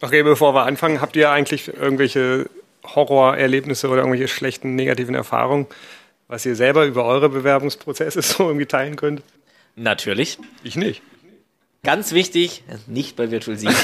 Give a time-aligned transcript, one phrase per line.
[0.00, 2.50] Okay, bevor wir anfangen, habt ihr eigentlich irgendwelche
[2.84, 5.66] Horrorerlebnisse oder irgendwelche schlechten negativen Erfahrungen,
[6.28, 9.22] was ihr selber über eure Bewerbungsprozesse so irgendwie teilen könnt?
[9.74, 10.38] Natürlich.
[10.62, 11.02] Ich nicht.
[11.82, 13.76] Ganz wichtig, nicht bei Virtual Siegen.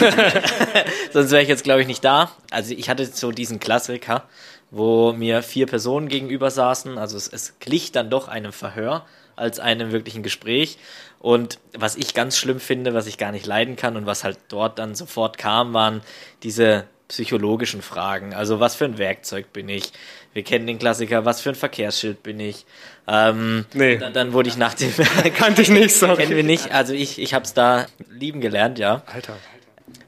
[1.13, 2.33] Sonst wäre ich jetzt, glaube ich, nicht da.
[2.51, 4.29] Also ich hatte so diesen Klassiker,
[4.73, 6.99] wo mir vier Personen gegenüber saßen.
[6.99, 9.07] Also es, es glich dann doch einem Verhör
[9.37, 10.79] als einem wirklichen Gespräch.
[11.19, 14.39] Und was ich ganz schlimm finde, was ich gar nicht leiden kann und was halt
[14.49, 16.01] dort dann sofort kam, waren
[16.43, 18.33] diese psychologischen Fragen.
[18.35, 19.93] Also was für ein Werkzeug bin ich?
[20.33, 22.65] Wir kennen den Klassiker, was für ein Verkehrsschild bin ich?
[23.07, 23.99] Ähm, Nee.
[23.99, 24.91] dann, dann wurde ich nach dem
[25.37, 26.17] Kannte ich nicht, sorry.
[26.17, 26.73] kennen wir nicht.
[26.73, 29.03] Also ich, ich habe es da lieben gelernt, ja.
[29.07, 29.37] Alter.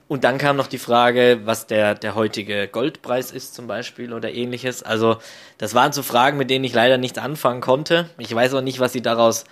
[0.07, 4.33] Und dann kam noch die Frage, was der, der heutige Goldpreis ist zum Beispiel oder
[4.33, 4.83] ähnliches.
[4.83, 5.17] Also
[5.57, 8.11] das waren so Fragen, mit denen ich leider nichts anfangen konnte.
[8.19, 9.45] Ich weiß auch nicht, was sie daraus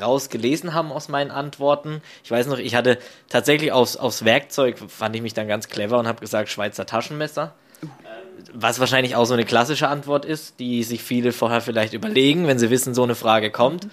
[0.00, 2.02] rausgelesen haben aus meinen Antworten.
[2.22, 2.98] Ich weiß noch, ich hatte
[3.28, 7.54] tatsächlich aufs, aufs Werkzeug, fand ich mich dann ganz clever und habe gesagt Schweizer Taschenmesser.
[8.52, 12.58] Was wahrscheinlich auch so eine klassische Antwort ist, die sich viele vorher vielleicht überlegen, wenn
[12.58, 13.88] sie wissen, so eine Frage kommt.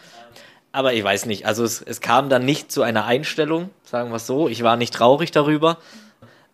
[0.74, 4.16] Aber ich weiß nicht, also es, es kam dann nicht zu einer Einstellung, sagen wir
[4.16, 4.50] es so.
[4.50, 5.78] Ich war nicht traurig darüber.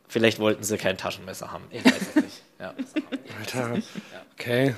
[0.10, 1.64] Vielleicht wollten sie kein Taschenmesser haben.
[1.72, 2.44] Ich weiß es nicht.
[2.60, 2.74] Ja.
[3.40, 3.78] Alter.
[4.34, 4.76] Okay.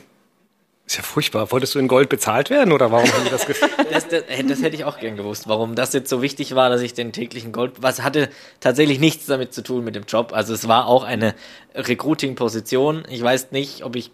[0.85, 1.51] Ist ja furchtbar.
[1.51, 3.73] Wolltest du in Gold bezahlt werden oder warum haben die das gesagt?
[3.91, 6.81] Das, das, das hätte ich auch gern gewusst, warum das jetzt so wichtig war, dass
[6.81, 7.81] ich den täglichen Gold.
[7.81, 10.33] Was hatte tatsächlich nichts damit zu tun mit dem Job.
[10.33, 11.33] Also es war auch eine
[11.75, 13.05] Recruiting-Position.
[13.09, 14.11] Ich weiß nicht, ob ich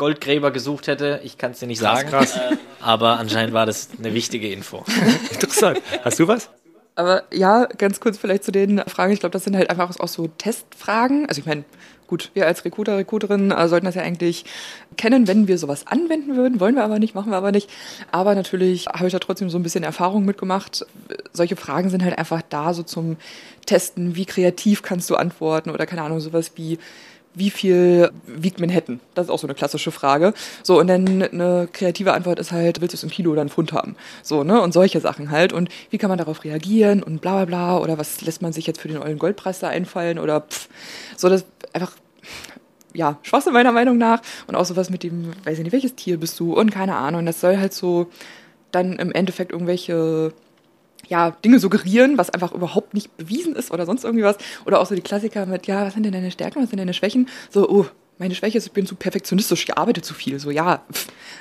[0.00, 1.20] Goldgräber gesucht hätte.
[1.24, 2.08] Ich kann es dir nicht sagen.
[2.08, 2.40] krass.
[2.80, 4.82] Aber anscheinend war das eine wichtige Info.
[5.30, 5.82] Interessant.
[6.02, 6.48] Hast du was?
[6.94, 9.12] Aber ja, ganz kurz vielleicht zu den Fragen.
[9.12, 11.26] Ich glaube, das sind halt einfach auch so Testfragen.
[11.28, 11.64] Also ich meine,
[12.06, 14.46] gut, wir als Recruiter, Recruiterin äh, sollten das ja eigentlich
[14.96, 16.60] kennen, wenn wir sowas anwenden würden.
[16.60, 17.68] Wollen wir aber nicht, machen wir aber nicht.
[18.10, 20.86] Aber natürlich habe ich da trotzdem so ein bisschen Erfahrung mitgemacht.
[21.34, 23.18] Solche Fragen sind halt einfach da so zum
[23.66, 24.16] Testen.
[24.16, 25.68] Wie kreativ kannst du antworten?
[25.68, 26.78] Oder keine Ahnung, sowas wie,
[27.40, 29.00] wie viel wiegt Manhattan?
[29.14, 30.34] Das ist auch so eine klassische Frage.
[30.62, 33.50] So, und dann eine kreative Antwort ist halt, willst du es im Kilo oder einen
[33.50, 33.96] Pfund haben?
[34.22, 34.60] So, ne?
[34.60, 35.52] Und solche Sachen halt.
[35.52, 37.78] Und wie kann man darauf reagieren und bla bla bla?
[37.78, 40.18] Oder was lässt man sich jetzt für den ollen Goldpreis da einfallen?
[40.18, 40.68] Oder pff.
[41.16, 41.92] So, das einfach,
[42.92, 44.20] ja, Schwachsinn meiner Meinung nach.
[44.46, 46.52] Und auch sowas mit dem, weiß ich nicht, welches Tier bist du?
[46.52, 47.24] Und keine Ahnung.
[47.24, 48.10] Das soll halt so
[48.70, 50.34] dann im Endeffekt irgendwelche
[51.10, 54.36] ja, Dinge suggerieren, was einfach überhaupt nicht bewiesen ist oder sonst irgendwie was.
[54.64, 56.94] Oder auch so die Klassiker mit, ja, was sind denn deine Stärken, was sind deine
[56.94, 57.28] Schwächen?
[57.50, 57.86] So, oh,
[58.18, 60.38] meine Schwäche ist, ich bin zu perfektionistisch, ich arbeite zu viel.
[60.38, 60.84] So, ja,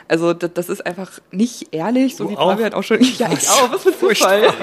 [0.08, 2.50] also das, das ist einfach nicht ehrlich, so Du wie auch?
[2.50, 3.00] Fabian auch schon.
[3.20, 4.54] Ja, ich auch, was für ein Zufall.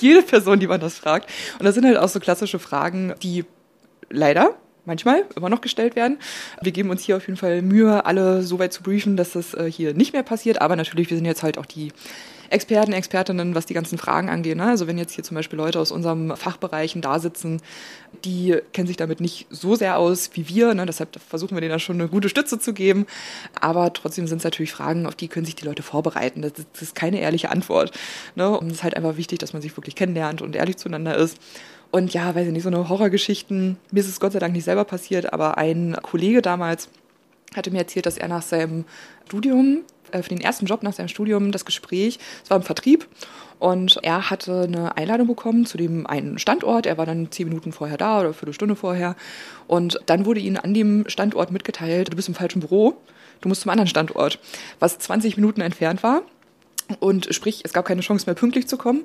[0.00, 1.28] Jede Person, die man das fragt.
[1.58, 3.44] Und das sind halt auch so klassische Fragen, die
[4.08, 4.56] leider
[4.86, 6.18] manchmal immer noch gestellt werden.
[6.62, 9.52] Wir geben uns hier auf jeden Fall Mühe, alle so weit zu briefen, dass das
[9.54, 10.62] äh, hier nicht mehr passiert.
[10.62, 11.92] Aber natürlich, wir sind jetzt halt auch die
[12.52, 14.56] Experten, Expertinnen, was die ganzen Fragen angeht.
[14.56, 14.64] Ne?
[14.64, 17.60] Also wenn jetzt hier zum Beispiel Leute aus unserem Fachbereichen da sitzen,
[18.24, 20.74] die kennen sich damit nicht so sehr aus wie wir.
[20.74, 20.86] Ne?
[20.86, 23.06] Deshalb versuchen wir denen da schon eine gute Stütze zu geben.
[23.60, 26.42] Aber trotzdem sind es natürlich Fragen, auf die können sich die Leute vorbereiten.
[26.42, 27.92] Das, das ist keine ehrliche Antwort.
[28.34, 28.50] Ne?
[28.50, 31.38] Und es ist halt einfach wichtig, dass man sich wirklich kennenlernt und ehrlich zueinander ist.
[31.90, 34.64] Und ja, weiß ich nicht, so eine Horrorgeschichten, mir ist es Gott sei Dank nicht
[34.64, 36.88] selber passiert, aber ein Kollege damals
[37.54, 38.84] hatte mir erzählt, dass er nach seinem
[39.26, 43.08] Studium, für den ersten Job nach seinem Studium, das Gespräch, es war im Vertrieb,
[43.62, 46.84] und er hatte eine Einladung bekommen zu dem einen Standort.
[46.84, 49.14] Er war dann zehn Minuten vorher da oder eine Viertelstunde vorher.
[49.68, 52.96] Und dann wurde ihm an dem Standort mitgeteilt, du bist im falschen Büro,
[53.40, 54.40] du musst zum anderen Standort,
[54.80, 56.22] was 20 Minuten entfernt war.
[56.98, 59.02] Und sprich, es gab keine Chance mehr pünktlich zu kommen.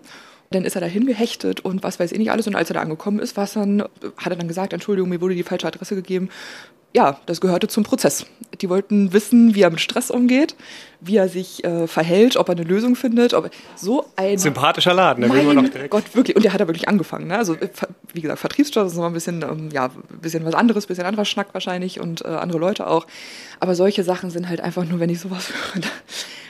[0.52, 2.48] Dann ist er dahin gehechtet und was weiß ich nicht alles.
[2.48, 3.82] Und als er da angekommen ist, war's dann,
[4.18, 6.30] hat er dann gesagt, Entschuldigung, mir wurde die falsche Adresse gegeben.
[6.94, 8.26] Ja, das gehörte zum Prozess.
[8.62, 10.56] Die wollten wissen, wie er mit Stress umgeht,
[11.02, 13.34] wie er sich äh, verhält, ob er eine Lösung findet.
[13.34, 15.92] Ob so ein Sympathischer Laden, da will man noch direkt.
[15.92, 16.38] Gott, wirklich.
[16.38, 17.28] Und der hat da wirklich angefangen.
[17.28, 17.38] Ne?
[17.38, 17.68] Also, äh,
[18.14, 21.06] wie gesagt, Vertriebsjob ist nochmal ein bisschen, ähm, ja, ein bisschen was anderes, ein bisschen
[21.06, 23.06] anderer Schnack wahrscheinlich und äh, andere Leute auch.
[23.60, 25.82] Aber solche Sachen sind halt einfach nur, wenn ich sowas höre.
[25.82, 25.88] da-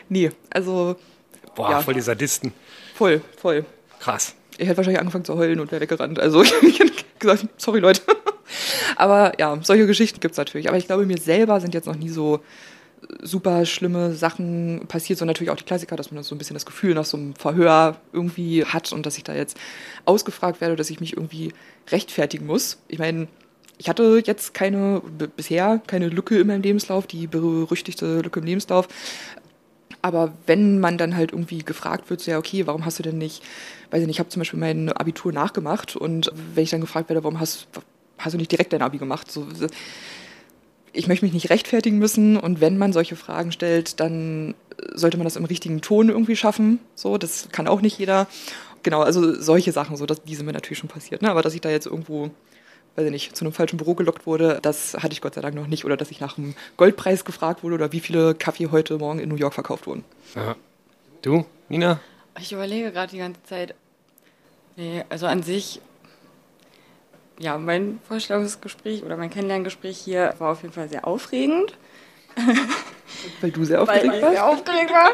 [0.07, 0.95] nee, also
[1.55, 1.81] Boah, ja.
[1.81, 2.53] voll die Sadisten.
[2.93, 3.65] voll, voll.
[3.99, 4.35] Krass.
[4.57, 6.19] Ich hätte wahrscheinlich angefangen zu heulen und wäre weggerannt.
[6.19, 8.01] Also ich hätte gesagt, sorry Leute.
[8.95, 10.67] Aber ja, solche Geschichten gibt's natürlich.
[10.67, 12.41] Aber ich glaube, mir selber sind jetzt noch nie so
[13.21, 16.65] super schlimme Sachen passiert, sondern natürlich auch die Klassiker, dass man so ein bisschen das
[16.65, 19.57] Gefühl nach so einem Verhör irgendwie hat und dass ich da jetzt
[20.05, 21.53] ausgefragt werde, dass ich mich irgendwie
[21.89, 22.79] rechtfertigen muss.
[22.87, 23.27] Ich meine,
[23.77, 25.01] ich hatte jetzt keine,
[25.35, 28.87] bisher keine Lücke in meinem Lebenslauf, die berüchtigte Lücke im Lebenslauf.
[30.07, 33.17] Aber wenn man dann halt irgendwie gefragt wird, so ja, okay, warum hast du denn
[33.17, 33.43] nicht,
[33.91, 37.09] weiß ich nicht, ich habe zum Beispiel mein Abitur nachgemacht und wenn ich dann gefragt
[37.09, 37.67] werde, warum hast,
[38.17, 39.31] hast du nicht direkt dein Abi gemacht?
[39.31, 39.47] So,
[40.93, 44.55] ich möchte mich nicht rechtfertigen müssen und wenn man solche Fragen stellt, dann
[44.93, 46.79] sollte man das im richtigen Ton irgendwie schaffen.
[46.95, 48.27] So, das kann auch nicht jeder.
[48.83, 51.21] Genau, also solche Sachen, so dass diese mir natürlich schon passiert.
[51.21, 51.29] Ne?
[51.29, 52.31] Aber dass ich da jetzt irgendwo
[52.97, 54.57] weiß ich nicht, zu einem falschen Büro gelockt wurde.
[54.63, 55.85] Das hatte ich Gott sei Dank noch nicht.
[55.85, 59.29] Oder dass ich nach einem Goldpreis gefragt wurde oder wie viele Kaffee heute Morgen in
[59.29, 60.03] New York verkauft wurden.
[60.35, 60.55] Ja.
[61.21, 61.99] Du, Nina?
[62.39, 63.75] Ich überlege gerade die ganze Zeit.
[64.75, 65.79] Nee, also an sich,
[67.39, 71.77] ja, mein Vorstellungsgespräch oder mein Kennenlerngespräch hier war auf jeden Fall sehr aufregend.
[73.41, 75.11] Weil du sehr aufgeregt weil ich sehr aufgeregt war.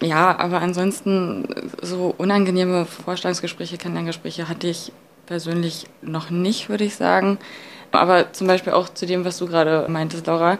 [0.00, 1.48] Ja, aber ansonsten
[1.80, 4.92] so unangenehme Vorstellungsgespräche, Kennenlerngespräche hatte ich
[5.26, 7.38] persönlich noch nicht, würde ich sagen.
[7.90, 10.58] Aber zum Beispiel auch zu dem, was du gerade meintest, Laura.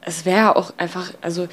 [0.00, 1.48] Es wäre auch einfach, also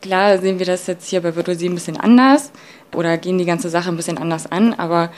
[0.00, 2.52] klar sehen wir das jetzt hier bei Virtual 7 ein bisschen anders
[2.94, 5.10] oder gehen die ganze Sache ein bisschen anders an, aber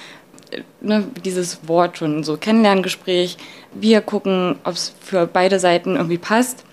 [0.81, 3.37] ne, dieses Wort schon, so Kennenlerngespräch,
[3.75, 6.65] wir gucken, ob es für beide Seiten irgendwie passt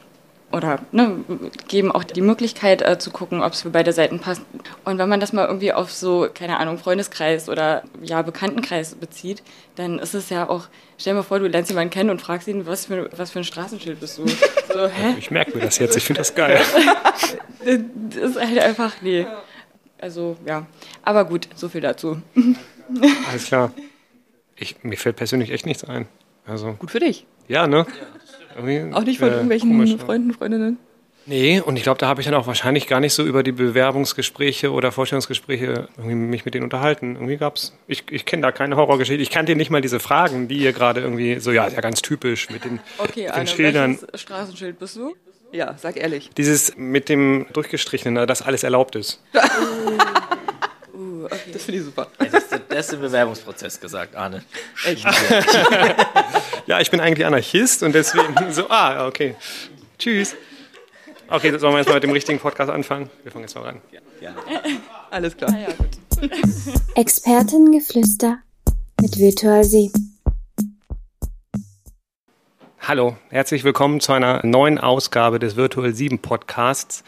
[0.52, 1.24] oder ne,
[1.68, 4.42] geben auch die Möglichkeit äh, zu gucken, ob es für beide Seiten passt.
[4.84, 9.44] Und wenn man das mal irgendwie auf so, keine Ahnung, Freundeskreis oder ja, Bekanntenkreis bezieht,
[9.76, 10.68] dann ist es ja auch,
[10.98, 13.40] stell dir mal vor, du lernst jemanden kennen und fragst ihn, was für, was für
[13.40, 14.26] ein Straßenschild bist du?
[14.72, 15.16] So, hä?
[15.18, 16.62] Ich merke mir das jetzt, ich finde das geil.
[17.66, 19.26] das ist halt einfach, nee.
[20.00, 20.68] Also, ja.
[21.02, 22.22] Aber gut, so viel dazu.
[23.32, 23.74] Alles klar.
[24.56, 26.08] Ich, mir fällt persönlich echt nichts ein.
[26.46, 27.26] Also, Gut für dich.
[27.48, 27.88] ja, ne?
[28.56, 30.78] Irgendwie, auch nicht von äh, irgendwelchen komisch, Freunden, Freundinnen?
[31.26, 33.52] Nee, und ich glaube, da habe ich dann auch wahrscheinlich gar nicht so über die
[33.52, 37.16] Bewerbungsgespräche oder Vorstellungsgespräche irgendwie mich mit denen unterhalten.
[37.16, 39.22] Irgendwie gab's, ich, ich kenne da keine Horrorgeschichte.
[39.22, 42.02] Ich kannte nicht mal diese Fragen, die ihr gerade irgendwie so, ja, ist ja ganz
[42.02, 44.00] typisch mit den, okay, mit den Anne, Schildern.
[44.16, 45.14] Straßenschild bist du?
[45.52, 46.32] Ja, sag ehrlich.
[46.36, 49.22] Dieses mit dem durchgestrichenen, dass alles erlaubt ist.
[51.20, 51.52] Uh, okay.
[51.52, 52.08] Das finde ich super.
[52.18, 54.42] Das ist, das ist im Bewerbungsprozess gesagt, Arne.
[54.86, 55.04] Echt?
[56.66, 59.36] ja, ich bin eigentlich Anarchist und deswegen so, ah, okay.
[59.98, 60.36] Tschüss.
[61.28, 63.10] Okay, sollen wir jetzt mal mit dem richtigen Podcast anfangen?
[63.24, 63.82] Wir fangen jetzt mal an.
[63.92, 64.00] Ja.
[64.22, 64.34] ja.
[65.12, 65.54] Alles klar.
[65.54, 66.30] Ah, ja,
[66.96, 68.38] Expertengeflüster
[69.02, 69.92] mit Virtual Sie.
[72.80, 77.04] Hallo, herzlich willkommen zu einer neuen Ausgabe des Virtual 7 Podcasts.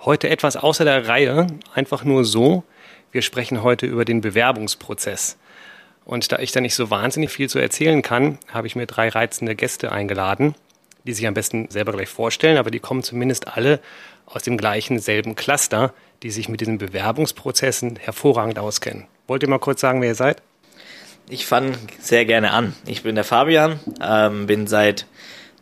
[0.00, 2.64] Heute etwas außer der Reihe, einfach nur so.
[3.12, 5.36] Wir sprechen heute über den Bewerbungsprozess.
[6.06, 9.10] Und da ich da nicht so wahnsinnig viel zu erzählen kann, habe ich mir drei
[9.10, 10.54] reizende Gäste eingeladen,
[11.04, 13.80] die sich am besten selber gleich vorstellen, aber die kommen zumindest alle
[14.24, 15.92] aus dem gleichen selben Cluster,
[16.22, 19.06] die sich mit diesen Bewerbungsprozessen hervorragend auskennen.
[19.26, 20.40] Wollt ihr mal kurz sagen, wer ihr seid?
[21.28, 22.74] Ich fange sehr gerne an.
[22.86, 25.06] Ich bin der Fabian, ähm, bin seit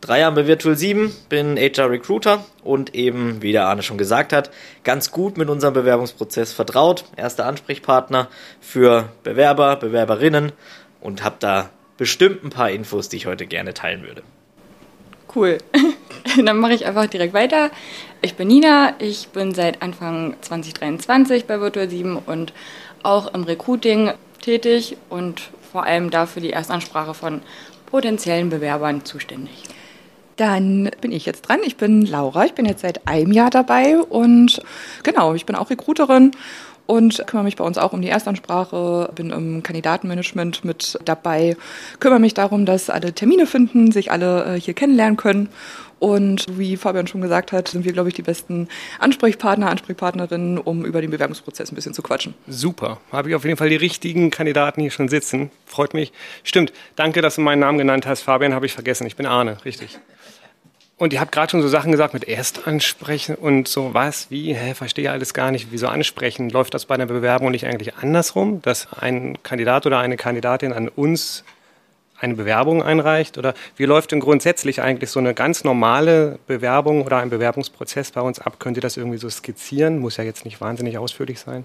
[0.01, 4.33] drei Jahren bei Virtual 7, bin HR Recruiter und eben, wie der Arne schon gesagt
[4.33, 4.51] hat,
[4.85, 7.05] ganz gut mit unserem Bewerbungsprozess vertraut.
[7.17, 8.29] Erster Ansprechpartner
[8.61, 10.53] für Bewerber, Bewerberinnen
[11.01, 14.23] und habe da bestimmt ein paar Infos, die ich heute gerne teilen würde.
[15.35, 15.59] Cool.
[16.45, 17.71] Dann mache ich einfach direkt weiter.
[18.23, 22.53] Ich bin Nina, ich bin seit Anfang 2023 bei Virtual 7 und
[23.03, 24.13] auch im Recruiting
[24.43, 27.43] tätig und vor allem dafür die Erstansprache von
[27.87, 29.65] potenziellen Bewerbern zuständig.
[30.41, 31.61] Dann bin ich jetzt dran.
[31.67, 32.47] Ich bin Laura.
[32.47, 34.63] Ich bin jetzt seit einem Jahr dabei und
[35.03, 36.31] genau, ich bin auch Recruiterin
[36.87, 41.59] und kümmere mich bei uns auch um die Erstansprache, bin im Kandidatenmanagement mit dabei,
[41.99, 45.51] kümmere mich darum, dass alle Termine finden, sich alle äh, hier kennenlernen können.
[45.99, 50.87] Und wie Fabian schon gesagt hat, sind wir, glaube ich, die besten Ansprechpartner, Ansprechpartnerinnen, um
[50.87, 52.33] über den Bewerbungsprozess ein bisschen zu quatschen.
[52.49, 52.99] Super.
[53.13, 55.51] Habe ich auf jeden Fall die richtigen Kandidaten hier schon sitzen.
[55.67, 56.15] Freut mich.
[56.45, 56.73] Stimmt.
[56.97, 58.23] Danke, dass du meinen Namen genannt hast.
[58.23, 59.07] Fabian habe ich vergessen.
[59.07, 59.59] Ich bin Arne.
[59.67, 60.01] Richtig.
[61.01, 64.75] Und ihr habt gerade schon so Sachen gesagt mit Erstansprechen und so was, wie, hä,
[64.75, 66.51] verstehe alles gar nicht, wieso ansprechen?
[66.51, 70.89] Läuft das bei einer Bewerbung nicht eigentlich andersrum, dass ein Kandidat oder eine Kandidatin an
[70.89, 71.43] uns
[72.19, 73.39] eine Bewerbung einreicht?
[73.39, 78.21] Oder wie läuft denn grundsätzlich eigentlich so eine ganz normale Bewerbung oder ein Bewerbungsprozess bei
[78.21, 78.61] uns ab?
[78.61, 80.01] Könnt ihr das irgendwie so skizzieren?
[80.01, 81.65] Muss ja jetzt nicht wahnsinnig ausführlich sein.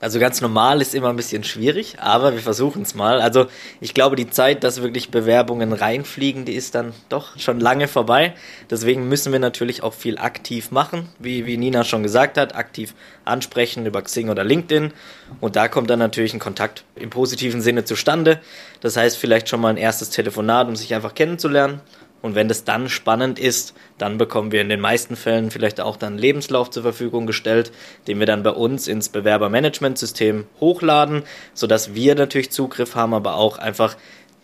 [0.00, 3.20] Also ganz normal ist immer ein bisschen schwierig, aber wir versuchen es mal.
[3.20, 3.46] Also
[3.80, 8.34] ich glaube, die Zeit, dass wirklich Bewerbungen reinfliegen, die ist dann doch schon lange vorbei.
[8.70, 12.94] Deswegen müssen wir natürlich auch viel aktiv machen, wie, wie Nina schon gesagt hat, aktiv
[13.24, 14.92] ansprechen über Xing oder LinkedIn.
[15.40, 18.40] Und da kommt dann natürlich ein Kontakt im positiven Sinne zustande.
[18.80, 21.80] Das heißt vielleicht schon mal ein erstes Telefonat, um sich einfach kennenzulernen.
[22.20, 25.96] Und wenn das dann spannend ist, dann bekommen wir in den meisten Fällen vielleicht auch
[25.96, 27.70] dann einen Lebenslauf zur Verfügung gestellt,
[28.06, 31.22] den wir dann bei uns ins Bewerbermanagementsystem hochladen,
[31.54, 33.96] sodass wir natürlich Zugriff haben, aber auch einfach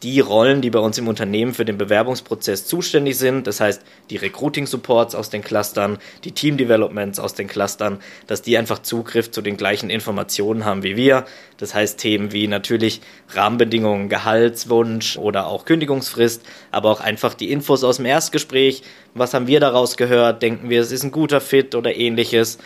[0.05, 4.19] die Rollen, die bei uns im Unternehmen für den Bewerbungsprozess zuständig sind, das heißt die
[4.19, 9.31] Recruiting Supports aus den Clustern, die Team Developments aus den Clustern, dass die einfach Zugriff
[9.31, 11.25] zu den gleichen Informationen haben wie wir.
[11.57, 17.83] Das heißt Themen wie natürlich Rahmenbedingungen, Gehaltswunsch oder auch Kündigungsfrist, aber auch einfach die Infos
[17.83, 18.83] aus dem Erstgespräch.
[19.15, 20.43] Was haben wir daraus gehört?
[20.43, 22.59] Denken wir, es ist ein guter Fit oder ähnliches?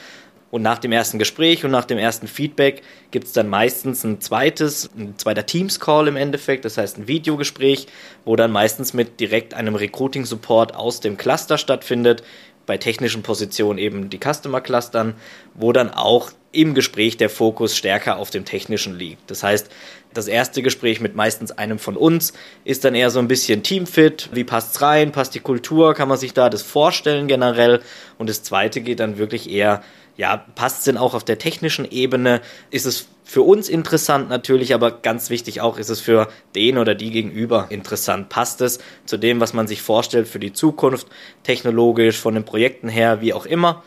[0.50, 4.20] Und nach dem ersten Gespräch und nach dem ersten Feedback gibt es dann meistens ein
[4.20, 7.86] zweites, ein zweiter Teams-Call im Endeffekt, das heißt ein Videogespräch,
[8.24, 12.22] wo dann meistens mit direkt einem Recruiting-Support aus dem Cluster stattfindet,
[12.68, 15.14] bei technischen Positionen eben die Customer-Clustern,
[15.54, 19.30] wo dann auch im Gespräch der Fokus stärker auf dem Technischen liegt.
[19.30, 19.70] Das heißt,
[20.14, 22.34] das erste Gespräch mit meistens einem von uns
[22.64, 24.28] ist dann eher so ein bisschen Teamfit.
[24.32, 25.12] Wie passt's rein?
[25.12, 25.94] Passt die Kultur?
[25.94, 27.80] Kann man sich da das vorstellen generell?
[28.18, 29.82] Und das zweite geht dann wirklich eher
[30.18, 32.42] ja, passt es denn auch auf der technischen Ebene?
[32.70, 36.94] Ist es für uns interessant natürlich, aber ganz wichtig auch, ist es für den oder
[36.94, 38.30] die gegenüber interessant?
[38.30, 41.08] Passt es zu dem, was man sich vorstellt für die Zukunft,
[41.42, 43.82] technologisch, von den Projekten her, wie auch immer?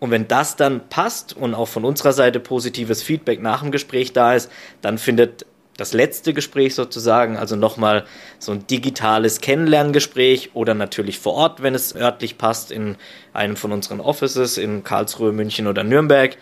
[0.00, 4.12] Und wenn das dann passt und auch von unserer Seite positives Feedback nach dem Gespräch
[4.12, 5.46] da ist, dann findet
[5.76, 8.04] das letzte Gespräch sozusagen, also nochmal
[8.40, 12.96] so ein digitales Kennenlerngespräch oder natürlich vor Ort, wenn es örtlich passt, in
[13.32, 16.36] einem von unseren Offices in Karlsruhe, München oder Nürnberg.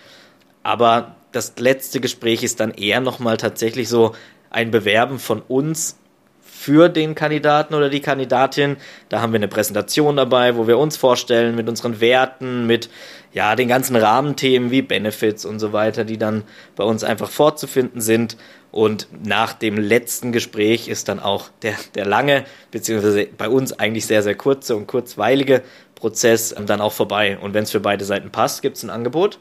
[0.65, 4.15] Aber das letzte Gespräch ist dann eher nochmal tatsächlich so
[4.51, 5.97] ein Bewerben von uns
[6.43, 8.77] für den Kandidaten oder die Kandidatin.
[9.11, 12.89] Da haben wir eine Präsentation dabei, wo wir uns vorstellen mit unseren Werten, mit
[13.35, 16.45] ja, den ganzen Rahmenthemen wie Benefits und so weiter, die dann
[16.77, 18.39] bei uns einfach vorzufinden sind.
[18.71, 24.07] Und nach dem letzten Gespräch ist dann auch der, der lange, beziehungsweise bei uns eigentlich
[24.07, 25.63] sehr, sehr kurze und kurzweilige
[25.95, 27.37] Prozess dann auch vorbei.
[27.39, 29.39] Und wenn es für beide Seiten passt, gibt es ein Angebot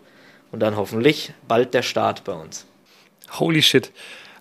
[0.53, 2.65] und dann hoffentlich bald der Start bei uns.
[3.39, 3.91] Holy shit.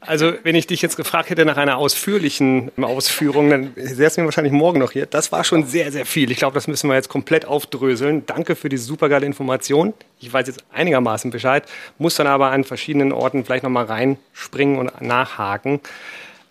[0.04, 4.52] Also, wenn ich dich jetzt gefragt hätte nach einer ausführlichen Ausführung, dann säßen wir wahrscheinlich
[4.52, 5.06] morgen noch hier.
[5.06, 6.30] Das war schon sehr, sehr viel.
[6.32, 8.26] Ich glaube, das müssen wir jetzt komplett aufdröseln.
[8.26, 9.94] Danke für die supergeile Information.
[10.20, 11.64] Ich weiß jetzt einigermaßen Bescheid,
[11.98, 15.80] muss dann aber an verschiedenen Orten vielleicht nochmal reinspringen und nachhaken.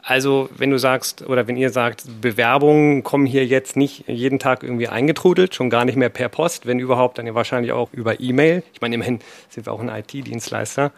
[0.04, 4.64] Also, wenn du sagst oder wenn ihr sagt, Bewerbungen kommen hier jetzt nicht jeden Tag
[4.64, 8.20] irgendwie eingetrudelt, schon gar nicht mehr per Post, wenn überhaupt, dann ja wahrscheinlich auch über
[8.20, 8.64] E-Mail.
[8.74, 10.92] Ich meine, immerhin sind wir auch ein IT-Dienstleister.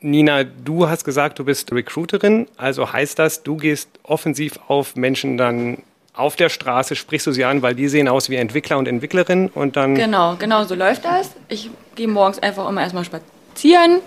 [0.00, 5.38] Nina, du hast gesagt, du bist Recruiterin, also heißt das, du gehst offensiv auf Menschen
[5.38, 5.78] dann
[6.14, 9.48] auf der Straße, sprichst du sie an, weil die sehen aus wie Entwickler und Entwicklerinnen
[9.48, 9.94] und dann.
[9.94, 11.30] Genau, genau so läuft das.
[11.48, 14.00] Ich gehe morgens einfach immer erstmal spazieren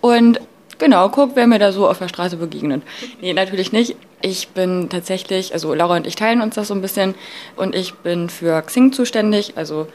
[0.00, 0.40] und
[0.78, 2.82] genau, guck, wer mir da so auf der Straße begegnet.
[3.20, 3.96] Nee, natürlich nicht.
[4.20, 7.14] Ich bin tatsächlich, also Laura und ich teilen uns das so ein bisschen
[7.56, 9.86] und ich bin für Xing zuständig, also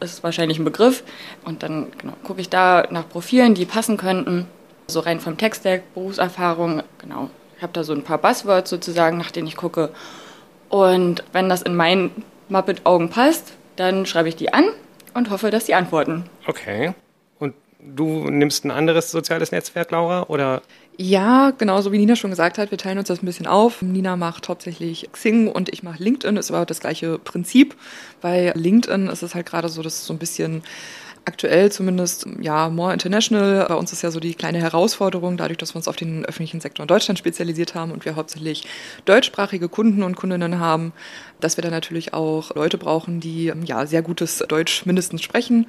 [0.00, 1.02] ist wahrscheinlich ein Begriff.
[1.44, 4.46] Und dann genau, gucke ich da nach Profilen, die passen könnten
[4.90, 7.30] so rein vom Text-Stack, Berufserfahrung, genau.
[7.56, 9.90] Ich habe da so ein paar Buzzwords sozusagen, nach denen ich gucke.
[10.68, 14.64] Und wenn das in meinen Muppet-Augen passt, dann schreibe ich die an
[15.14, 16.24] und hoffe, dass die antworten.
[16.46, 16.94] Okay.
[17.82, 20.62] Du nimmst ein anderes soziales Netzwerk, Laura, oder?
[20.96, 23.80] Ja, genauso wie Nina schon gesagt hat, wir teilen uns das ein bisschen auf.
[23.80, 26.36] Nina macht hauptsächlich Xing und ich mache LinkedIn.
[26.36, 27.74] Ist aber das gleiche Prinzip.
[28.20, 30.62] Bei LinkedIn ist es halt gerade so, dass es so ein bisschen
[31.24, 33.66] aktuell zumindest ja more international.
[33.68, 36.60] Bei uns ist ja so die kleine Herausforderung, dadurch, dass wir uns auf den öffentlichen
[36.60, 38.66] Sektor in Deutschland spezialisiert haben und wir hauptsächlich
[39.04, 40.92] deutschsprachige Kunden und Kundinnen haben,
[41.40, 45.66] dass wir dann natürlich auch Leute brauchen, die ja sehr gutes Deutsch mindestens sprechen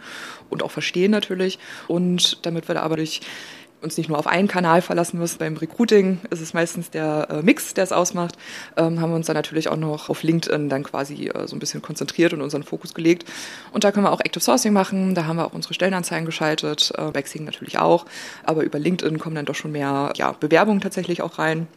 [0.50, 1.60] und auch verstehen natürlich.
[1.88, 3.22] Und damit wir da aber durch
[3.82, 5.38] uns nicht nur auf einen Kanal verlassen müssen.
[5.38, 8.38] Beim Recruiting ist es meistens der äh, Mix, der es ausmacht.
[8.78, 11.60] Ähm, haben wir uns dann natürlich auch noch auf LinkedIn dann quasi äh, so ein
[11.60, 13.26] bisschen konzentriert und unseren Fokus gelegt.
[13.72, 15.16] Und da können wir auch Active Sourcing machen.
[15.16, 16.92] Da haben wir auch unsere Stellenanzeigen geschaltet.
[16.98, 18.06] Äh, Backsing natürlich auch.
[18.44, 21.68] Aber über LinkedIn kommen dann doch schon mehr ja, Bewerbungen tatsächlich auch rein.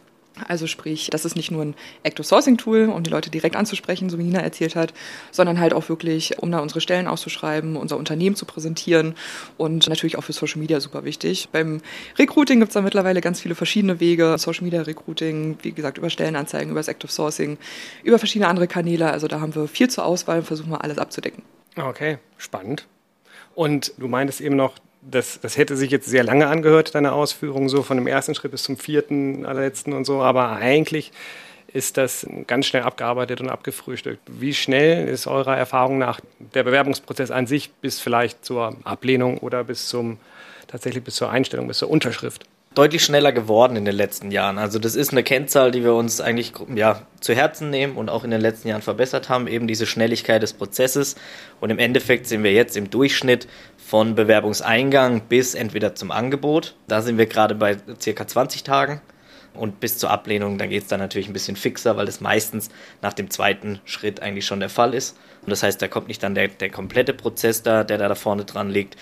[0.47, 4.09] Also sprich, das ist nicht nur ein Active Sourcing Tool, um die Leute direkt anzusprechen,
[4.09, 4.93] so wie Nina erzählt hat,
[5.31, 9.15] sondern halt auch wirklich, um da unsere Stellen auszuschreiben, unser Unternehmen zu präsentieren
[9.57, 11.49] und natürlich auch für Social Media super wichtig.
[11.51, 11.81] Beim
[12.17, 14.35] Recruiting gibt es da mittlerweile ganz viele verschiedene Wege.
[14.37, 17.57] Social Media Recruiting, wie gesagt, über Stellenanzeigen, über das Active Sourcing,
[18.03, 19.11] über verschiedene andere Kanäle.
[19.11, 21.43] Also da haben wir viel zur Auswahl und versuchen wir alles abzudecken.
[21.77, 22.87] Okay, spannend.
[23.53, 24.75] Und du meintest eben noch,
[25.09, 28.51] das, das hätte sich jetzt sehr lange angehört, deine Ausführung, so von dem ersten Schritt
[28.51, 31.11] bis zum vierten, allerletzten und so, aber eigentlich
[31.67, 34.21] ist das ganz schnell abgearbeitet und abgefrühstückt.
[34.27, 36.21] Wie schnell ist eurer Erfahrung nach
[36.53, 40.17] der Bewerbungsprozess an sich bis vielleicht zur Ablehnung oder bis zum
[40.67, 42.45] tatsächlich bis zur Einstellung, bis zur Unterschrift?
[42.75, 44.57] deutlich schneller geworden in den letzten Jahren.
[44.57, 48.23] Also das ist eine Kennzahl, die wir uns eigentlich ja, zu Herzen nehmen und auch
[48.23, 51.15] in den letzten Jahren verbessert haben, eben diese Schnelligkeit des Prozesses.
[51.61, 53.47] Und im Endeffekt sind wir jetzt im Durchschnitt
[53.85, 56.75] von Bewerbungseingang bis entweder zum Angebot.
[56.87, 58.99] Da sind wir gerade bei circa 20 Tagen.
[59.53, 62.69] Und bis zur Ablehnung, da geht es dann natürlich ein bisschen fixer, weil das meistens
[63.01, 65.17] nach dem zweiten Schritt eigentlich schon der Fall ist.
[65.45, 68.69] Das heißt, da kommt nicht dann der, der komplette Prozess da, der da vorne dran
[68.69, 68.97] liegt,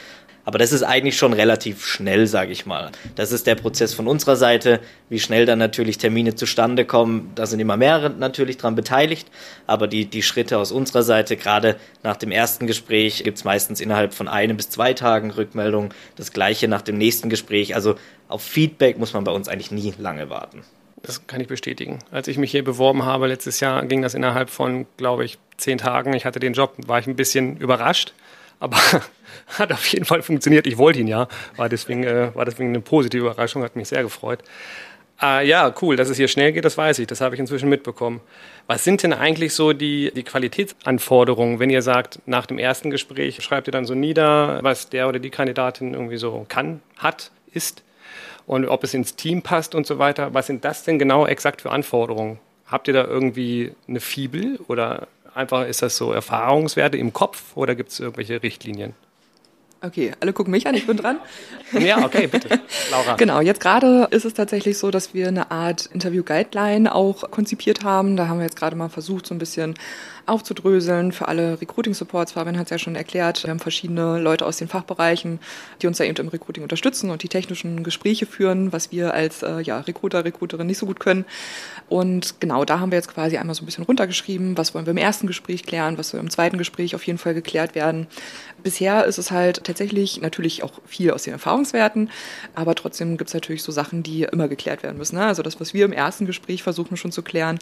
[0.45, 2.91] aber das ist eigentlich schon relativ schnell, sage ich mal.
[3.15, 7.31] Das ist der Prozess von unserer Seite, wie schnell dann natürlich Termine zustande kommen.
[7.35, 9.29] Da sind immer mehrere natürlich dran beteiligt,
[9.67, 14.13] aber die, die Schritte aus unserer Seite, gerade nach dem ersten Gespräch, gibt's meistens innerhalb
[14.13, 15.93] von einem bis zwei Tagen Rückmeldung.
[16.15, 17.75] Das gleiche nach dem nächsten Gespräch.
[17.75, 17.95] Also
[18.27, 20.63] auf Feedback muss man bei uns eigentlich nie lange warten.
[21.03, 21.99] Das kann ich bestätigen.
[22.11, 25.77] Als ich mich hier beworben habe letztes Jahr, ging das innerhalb von, glaube ich, zehn
[25.77, 26.13] Tagen.
[26.13, 28.13] Ich hatte den Job, war ich ein bisschen überrascht,
[28.63, 28.77] aber
[29.59, 30.67] hat auf jeden Fall funktioniert.
[30.67, 34.03] Ich wollte ihn ja, war deswegen, äh, war deswegen eine positive Überraschung, hat mich sehr
[34.03, 34.39] gefreut.
[35.21, 37.69] Äh, ja, cool, dass es hier schnell geht, das weiß ich, das habe ich inzwischen
[37.69, 38.21] mitbekommen.
[38.67, 43.43] Was sind denn eigentlich so die, die Qualitätsanforderungen, wenn ihr sagt, nach dem ersten Gespräch
[43.43, 47.83] schreibt ihr dann so nieder, was der oder die Kandidatin irgendwie so kann, hat, ist?
[48.45, 50.33] und ob es ins Team passt und so weiter.
[50.33, 52.39] Was sind das denn genau exakt für Anforderungen?
[52.65, 57.75] Habt ihr da irgendwie eine Fibel oder einfach ist das so Erfahrungswerte im Kopf oder
[57.75, 58.93] gibt es irgendwelche Richtlinien?
[59.85, 61.19] Okay, alle gucken mich an, ich bin dran.
[61.79, 62.61] Ja, okay, bitte.
[62.89, 63.15] Laura.
[63.15, 68.15] Genau, jetzt gerade ist es tatsächlich so, dass wir eine Art Interview-Guideline auch konzipiert haben.
[68.15, 69.73] Da haben wir jetzt gerade mal versucht, so ein bisschen
[70.25, 72.33] aufzudröseln für alle Recruiting-Supports.
[72.33, 73.43] Fabian hat es ja schon erklärt.
[73.43, 75.39] Wir haben verschiedene Leute aus den Fachbereichen,
[75.81, 79.43] die uns da eben im Recruiting unterstützen und die technischen Gespräche führen, was wir als
[79.43, 81.25] äh, ja, Recruiter, Recruiterin nicht so gut können.
[81.89, 84.91] Und genau da haben wir jetzt quasi einmal so ein bisschen runtergeschrieben, was wollen wir
[84.91, 88.07] im ersten Gespräch klären, was soll im zweiten Gespräch auf jeden Fall geklärt werden.
[88.63, 92.09] Bisher ist es halt tatsächlich natürlich auch viel aus den Erfahrungswerten,
[92.55, 95.17] aber trotzdem gibt es natürlich so Sachen, die immer geklärt werden müssen.
[95.17, 95.25] Ne?
[95.25, 97.59] Also das, was wir im ersten Gespräch versuchen schon zu klären,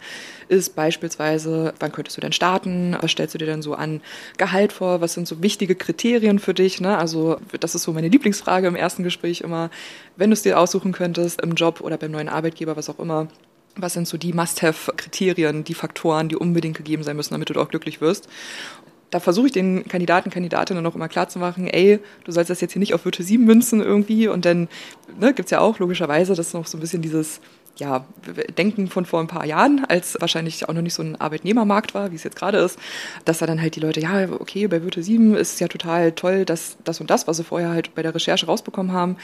[0.48, 2.51] ist beispielsweise, wann könntest du denn starten?
[2.52, 2.96] Starten?
[3.00, 4.00] Was stellst du dir denn so an
[4.36, 5.00] Gehalt vor?
[5.00, 6.80] Was sind so wichtige Kriterien für dich?
[6.80, 6.96] Ne?
[6.98, 9.70] Also das ist so meine Lieblingsfrage im ersten Gespräch immer,
[10.16, 13.28] wenn du es dir aussuchen könntest im Job oder beim neuen Arbeitgeber, was auch immer.
[13.74, 17.70] Was sind so die Must-Have-Kriterien, die Faktoren, die unbedingt gegeben sein müssen, damit du auch
[17.70, 18.28] glücklich wirst?
[19.10, 22.80] da versuche ich den Kandidaten, Kandidatinnen noch immer klarzumachen, ey, du sollst das jetzt hier
[22.80, 24.68] nicht auf Virtual 7 münzen irgendwie und dann
[25.20, 27.42] ne, gibt es ja auch logischerweise, das ist noch so ein bisschen dieses
[27.76, 28.04] ja,
[28.58, 32.10] Denken von vor ein paar Jahren, als wahrscheinlich auch noch nicht so ein Arbeitnehmermarkt war,
[32.12, 32.78] wie es jetzt gerade ist,
[33.24, 36.12] dass da dann halt die Leute, ja, okay, bei Virte 7 ist es ja total
[36.12, 39.16] toll, dass das und das, was sie vorher halt bei der Recherche rausbekommen haben,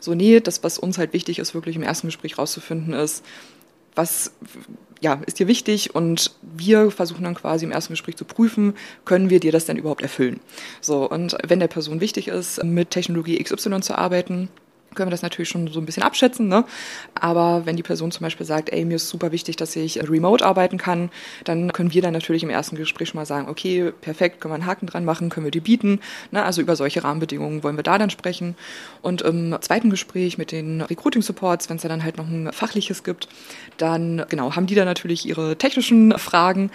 [0.00, 3.24] so, nee, das, was uns halt wichtig ist, wirklich im ersten Gespräch rauszufinden, ist,
[3.94, 4.32] was
[5.00, 9.30] ja, ist dir wichtig und wir versuchen dann quasi im ersten Gespräch zu prüfen, können
[9.30, 10.40] wir dir das denn überhaupt erfüllen?
[10.80, 14.48] So, und wenn der Person wichtig ist, mit Technologie XY zu arbeiten,
[14.94, 16.48] können wir das natürlich schon so ein bisschen abschätzen.
[16.48, 16.64] Ne?
[17.14, 20.44] Aber wenn die Person zum Beispiel sagt, ey, mir ist super wichtig, dass ich remote
[20.44, 21.10] arbeiten kann,
[21.44, 24.56] dann können wir dann natürlich im ersten Gespräch schon mal sagen, okay, perfekt, können wir
[24.56, 26.00] einen Haken dran machen, können wir dir bieten.
[26.30, 26.42] Ne?
[26.42, 28.56] Also über solche Rahmenbedingungen wollen wir da dann sprechen.
[29.00, 33.28] Und im zweiten Gespräch mit den Recruiting-Supports, wenn es dann halt noch ein fachliches gibt,
[33.76, 36.70] dann genau haben die dann natürlich ihre technischen Fragen.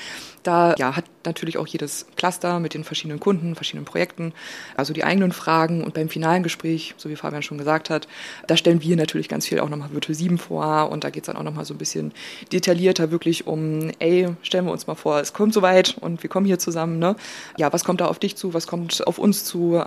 [0.47, 4.31] Da ja, hat natürlich auch jedes Cluster mit den verschiedenen Kunden, verschiedenen Projekten,
[4.77, 5.83] also die eigenen Fragen.
[5.83, 8.07] Und beim finalen Gespräch, so wie Fabian schon gesagt hat,
[8.47, 10.89] da stellen wir natürlich ganz viel auch nochmal Virtual 7 vor.
[10.89, 12.13] Und da geht es dann auch nochmal so ein bisschen
[12.53, 16.45] detaillierter wirklich um, ey, stellen wir uns mal vor, es kommt soweit und wir kommen
[16.45, 16.97] hier zusammen.
[16.97, 17.17] Ne?
[17.57, 19.83] Ja, was kommt da auf dich zu, was kommt auf uns zu?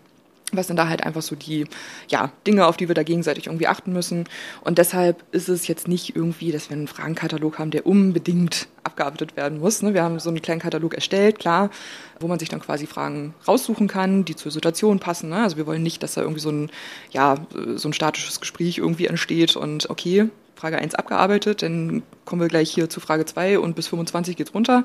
[0.53, 1.67] Was sind da halt einfach so die
[2.09, 4.25] ja, Dinge, auf die wir da gegenseitig irgendwie achten müssen.
[4.63, 9.37] Und deshalb ist es jetzt nicht irgendwie, dass wir einen Fragenkatalog haben, der unbedingt abgearbeitet
[9.37, 9.83] werden muss.
[9.83, 9.95] Ne?
[9.95, 11.71] Wir haben so einen kleinen Katalog erstellt, klar,
[12.19, 15.31] wo man sich dann quasi Fragen raussuchen kann, die zur Situation passen.
[15.31, 15.43] Ne?
[15.43, 16.71] Also wir wollen nicht, dass da irgendwie so ein,
[17.11, 17.37] ja,
[17.77, 20.29] so ein statisches Gespräch irgendwie entsteht und okay,
[20.61, 24.53] Frage 1 abgearbeitet, dann kommen wir gleich hier zu Frage 2 und bis 25 geht's
[24.53, 24.85] runter.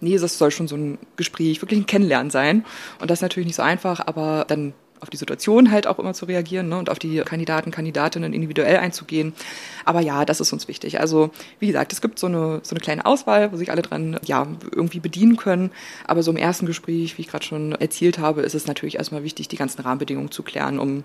[0.00, 2.64] Nee, das soll schon so ein Gespräch, wirklich ein Kennenlernen sein.
[3.00, 6.14] Und das ist natürlich nicht so einfach, aber dann auf die Situation halt auch immer
[6.14, 9.34] zu reagieren ne, und auf die Kandidaten, Kandidatinnen individuell einzugehen.
[9.84, 11.00] Aber ja, das ist uns wichtig.
[11.00, 11.30] Also
[11.60, 14.46] wie gesagt, es gibt so eine, so eine kleine Auswahl, wo sich alle dran ja
[14.74, 15.70] irgendwie bedienen können.
[16.06, 19.22] Aber so im ersten Gespräch, wie ich gerade schon erzählt habe, ist es natürlich erstmal
[19.22, 21.04] wichtig, die ganzen Rahmenbedingungen zu klären, um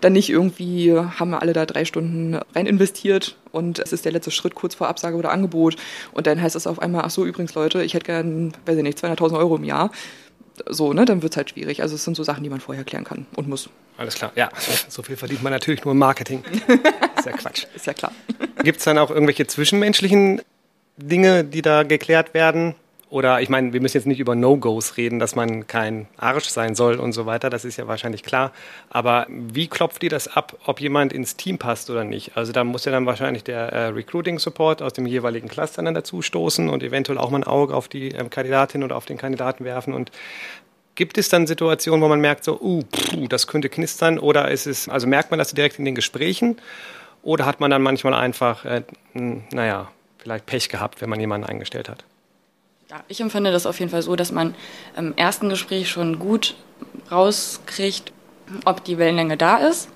[0.00, 4.12] dann nicht irgendwie, haben wir alle da drei Stunden rein investiert und es ist der
[4.12, 5.76] letzte Schritt kurz vor Absage oder Angebot
[6.12, 8.82] und dann heißt es auf einmal, ach so, übrigens Leute, ich hätte gern, weiß ich
[8.82, 9.90] nicht, 200.000 Euro im Jahr
[10.68, 11.82] so, ne, dann wird es halt schwierig.
[11.82, 13.70] Also es sind so Sachen, die man vorher klären kann und muss.
[13.96, 14.50] Alles klar, ja.
[14.88, 16.42] So viel verdient man natürlich nur im Marketing.
[17.18, 17.66] Ist ja Quatsch.
[17.74, 18.12] Ist ja klar.
[18.62, 20.42] Gibt es dann auch irgendwelche zwischenmenschlichen
[20.96, 22.74] Dinge, die da geklärt werden?
[23.12, 26.74] Oder ich meine, wir müssen jetzt nicht über No-Gos reden, dass man kein Arsch sein
[26.74, 28.52] soll und so weiter, das ist ja wahrscheinlich klar.
[28.88, 32.38] Aber wie klopft ihr das ab, ob jemand ins Team passt oder nicht?
[32.38, 36.22] Also da muss ja dann wahrscheinlich der äh, Recruiting-Support aus dem jeweiligen Cluster dann dazu
[36.22, 39.66] stoßen und eventuell auch mal ein Auge auf die äh, Kandidatin oder auf den Kandidaten
[39.66, 39.92] werfen.
[39.92, 40.10] Und
[40.94, 44.18] gibt es dann Situationen, wo man merkt, so, uh, pff, das könnte knistern?
[44.18, 46.56] Oder ist es, also merkt man das direkt in den Gesprächen?
[47.22, 51.90] Oder hat man dann manchmal einfach, äh, naja, vielleicht Pech gehabt, wenn man jemanden eingestellt
[51.90, 52.06] hat?
[52.92, 54.54] Ja, ich empfinde das auf jeden Fall so, dass man
[54.98, 56.56] im ersten Gespräch schon gut
[57.10, 58.12] rauskriegt,
[58.66, 59.88] ob die Wellenlänge da ist.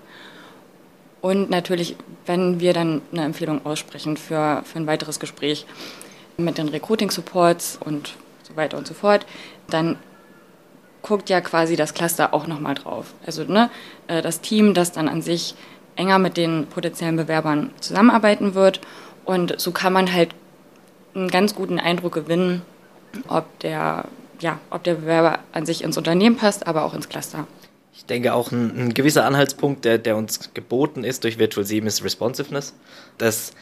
[1.20, 5.66] Und natürlich, wenn wir dann eine Empfehlung aussprechen für, für ein weiteres Gespräch
[6.38, 9.26] mit den Recruiting-Supports und so weiter und so fort,
[9.68, 9.98] dann
[11.02, 13.12] guckt ja quasi das Cluster auch nochmal drauf.
[13.26, 13.68] Also ne,
[14.06, 15.54] äh, das Team, das dann an sich
[15.96, 18.80] enger mit den potenziellen Bewerbern zusammenarbeiten wird.
[19.26, 20.34] Und so kann man halt
[21.14, 22.62] einen ganz guten Eindruck gewinnen,
[23.28, 24.06] ob der,
[24.40, 27.46] ja, ob der Bewerber an sich ins Unternehmen passt, aber auch ins Cluster.
[27.94, 31.86] Ich denke auch ein, ein gewisser Anhaltspunkt, der, der uns geboten ist durch Virtual 7
[31.86, 32.74] ist Responsiveness.
[33.18, 33.52] Das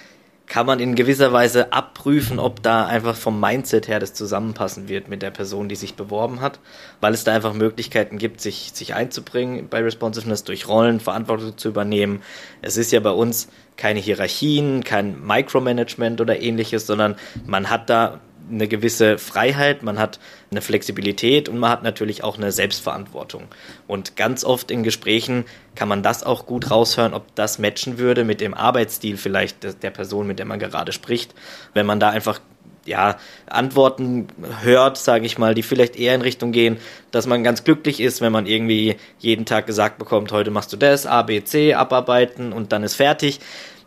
[0.46, 5.08] kann man in gewisser Weise abprüfen, ob da einfach vom Mindset her das zusammenpassen wird
[5.08, 6.60] mit der Person, die sich beworben hat,
[7.00, 11.68] weil es da einfach Möglichkeiten gibt, sich, sich einzubringen bei Responsiveness durch Rollen, Verantwortung zu
[11.68, 12.22] übernehmen.
[12.60, 18.20] Es ist ja bei uns keine Hierarchien, kein Micromanagement oder ähnliches, sondern man hat da
[18.50, 20.18] eine gewisse Freiheit, man hat
[20.50, 23.44] eine Flexibilität und man hat natürlich auch eine Selbstverantwortung.
[23.87, 28.24] Und ganz oft in Gesprächen kann man das auch gut raushören, ob das matchen würde
[28.24, 31.35] mit dem Arbeitsstil vielleicht der Person, mit der man gerade spricht.
[31.72, 32.40] Wenn man da einfach
[32.87, 34.28] ja, Antworten
[34.62, 36.76] hört, sage ich mal, die vielleicht eher in Richtung gehen,
[37.11, 40.76] dass man ganz glücklich ist, wenn man irgendwie jeden Tag gesagt bekommt, heute machst du
[40.76, 43.40] das, A, B, C, abarbeiten und dann ist fertig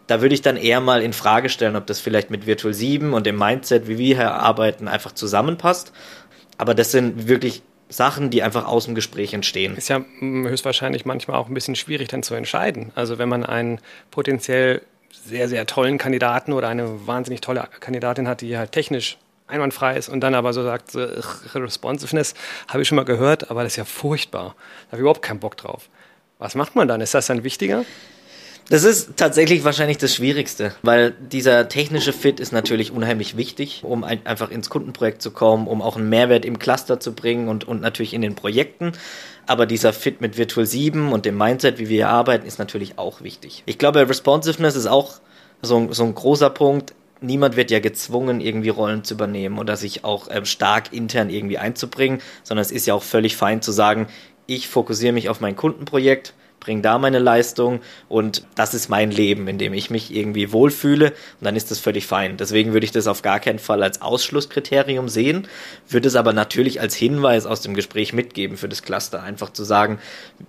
[0.08, 3.14] da würde ich dann eher mal in Frage stellen, ob das vielleicht mit Virtual 7
[3.14, 5.92] und dem Mindset, wie wir hier arbeiten, einfach zusammenpasst.
[6.58, 9.76] Aber das sind wirklich Sachen, die einfach aus dem Gespräch entstehen.
[9.78, 12.92] Ist ja hm, höchstwahrscheinlich manchmal auch ein bisschen schwierig dann zu entscheiden.
[12.96, 13.80] Also wenn man einen
[14.12, 19.18] potenziell sehr, sehr tollen Kandidaten oder eine wahnsinnig tolle Kandidatin hat, die halt technisch
[19.48, 20.92] einwandfrei ist und dann aber so sagt,
[21.56, 22.34] Responsiveness
[22.68, 24.56] habe ich schon mal gehört, aber das ist ja furchtbar.
[24.56, 25.90] Da habe ich überhaupt keinen Bock drauf.
[26.38, 27.02] Was macht man dann?
[27.02, 27.86] Ist das dann wichtiger?
[28.70, 34.04] Das ist tatsächlich wahrscheinlich das Schwierigste, weil dieser technische Fit ist natürlich unheimlich wichtig, um
[34.04, 37.66] ein, einfach ins Kundenprojekt zu kommen, um auch einen Mehrwert im Cluster zu bringen und,
[37.66, 38.92] und natürlich in den Projekten.
[39.46, 42.98] Aber dieser Fit mit Virtual 7 und dem Mindset, wie wir hier arbeiten, ist natürlich
[42.98, 43.64] auch wichtig.
[43.66, 45.22] Ich glaube, Responsiveness ist auch
[45.62, 46.94] so, so ein großer Punkt.
[47.22, 51.58] Niemand wird ja gezwungen, irgendwie Rollen zu übernehmen oder sich auch ähm, stark intern irgendwie
[51.58, 54.08] einzubringen, sondern es ist ja auch völlig fein zu sagen,
[54.46, 56.34] ich fokussiere mich auf mein Kundenprojekt,
[56.68, 61.12] bringe da meine Leistung und das ist mein Leben, in dem ich mich irgendwie wohlfühle
[61.12, 62.36] und dann ist das völlig fein.
[62.36, 65.48] Deswegen würde ich das auf gar keinen Fall als Ausschlusskriterium sehen,
[65.88, 69.64] würde es aber natürlich als Hinweis aus dem Gespräch mitgeben für das Cluster, einfach zu
[69.64, 70.00] sagen,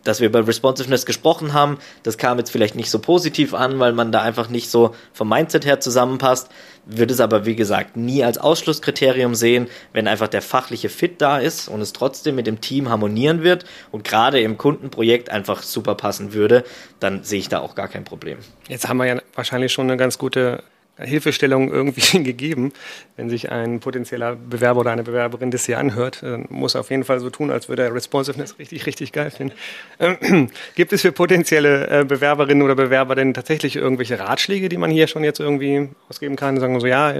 [0.03, 3.93] dass wir über Responsiveness gesprochen haben, das kam jetzt vielleicht nicht so positiv an, weil
[3.93, 6.49] man da einfach nicht so vom Mindset her zusammenpasst,
[6.89, 11.39] würde es aber, wie gesagt, nie als Ausschlusskriterium sehen, wenn einfach der fachliche Fit da
[11.39, 15.95] ist und es trotzdem mit dem Team harmonieren wird und gerade im Kundenprojekt einfach super
[15.95, 16.65] passen würde,
[16.99, 18.39] dann sehe ich da auch gar kein Problem.
[18.69, 20.63] Jetzt haben wir ja wahrscheinlich schon eine ganz gute
[20.99, 22.73] Hilfestellung irgendwie gegeben.
[23.17, 26.91] Wenn sich ein potenzieller Bewerber oder eine Bewerberin das hier anhört, dann muss er auf
[26.91, 29.55] jeden Fall so tun, als würde er Responsiveness richtig, richtig geil finden.
[29.99, 34.91] Ähm, gibt es für potenzielle äh, Bewerberinnen oder Bewerber denn tatsächlich irgendwelche Ratschläge, die man
[34.91, 36.59] hier schon jetzt irgendwie ausgeben kann?
[36.61, 37.15] Sagen wir so, ja,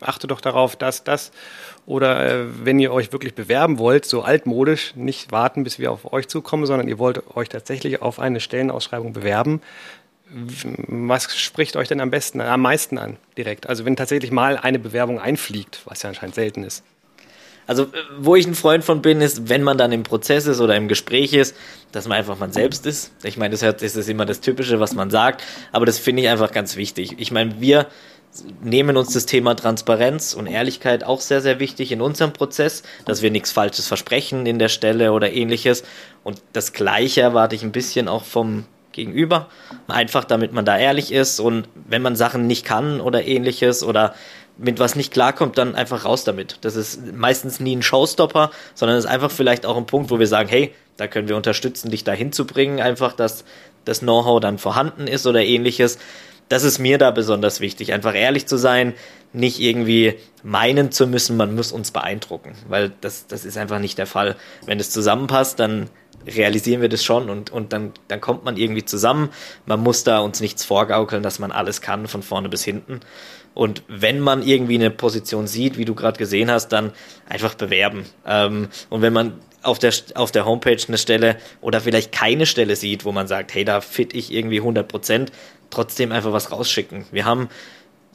[0.00, 1.32] achte doch darauf, das, das.
[1.86, 6.12] Oder äh, wenn ihr euch wirklich bewerben wollt, so altmodisch, nicht warten, bis wir auf
[6.12, 9.60] euch zukommen, sondern ihr wollt euch tatsächlich auf eine Stellenausschreibung bewerben,
[10.28, 13.68] was spricht euch denn am besten, am meisten an direkt?
[13.68, 16.82] Also wenn tatsächlich mal eine Bewerbung einfliegt, was ja anscheinend selten ist.
[17.66, 17.86] Also, äh,
[18.18, 20.88] wo ich ein Freund von bin, ist, wenn man dann im Prozess ist oder im
[20.88, 21.56] Gespräch ist,
[21.92, 23.12] dass man einfach man selbst ist.
[23.24, 26.52] Ich meine, das, ist immer das Typische, was man sagt, aber das finde ich einfach
[26.52, 27.16] ganz wichtig.
[27.18, 27.86] Ich meine, wir
[28.62, 33.22] nehmen uns das Thema Transparenz und Ehrlichkeit auch sehr, sehr wichtig in unserem Prozess, dass
[33.22, 35.84] wir nichts Falsches versprechen in der Stelle oder ähnliches.
[36.22, 38.64] Und das Gleiche erwarte ich ein bisschen auch vom
[38.96, 39.48] gegenüber.
[39.86, 44.14] Einfach damit man da ehrlich ist und wenn man Sachen nicht kann oder ähnliches oder
[44.58, 46.58] mit was nicht klarkommt, dann einfach raus damit.
[46.62, 50.26] Das ist meistens nie ein Showstopper, sondern ist einfach vielleicht auch ein Punkt, wo wir
[50.26, 53.44] sagen, hey, da können wir unterstützen, dich da hinzubringen, einfach, dass
[53.84, 55.98] das Know-how dann vorhanden ist oder ähnliches.
[56.48, 58.94] Das ist mir da besonders wichtig, einfach ehrlich zu sein,
[59.32, 63.98] nicht irgendwie meinen zu müssen, man muss uns beeindrucken, weil das, das ist einfach nicht
[63.98, 64.36] der Fall.
[64.64, 65.90] Wenn es zusammenpasst, dann
[66.26, 69.30] realisieren wir das schon und, und dann, dann kommt man irgendwie zusammen.
[69.64, 73.00] Man muss da uns nichts vorgaukeln, dass man alles kann, von vorne bis hinten.
[73.54, 76.92] Und wenn man irgendwie eine Position sieht, wie du gerade gesehen hast, dann
[77.26, 78.04] einfach bewerben.
[78.26, 82.76] Ähm, und wenn man auf der, auf der Homepage eine Stelle oder vielleicht keine Stelle
[82.76, 85.32] sieht, wo man sagt, hey, da fit ich irgendwie 100 Prozent,
[85.70, 87.06] trotzdem einfach was rausschicken.
[87.10, 87.48] Wir haben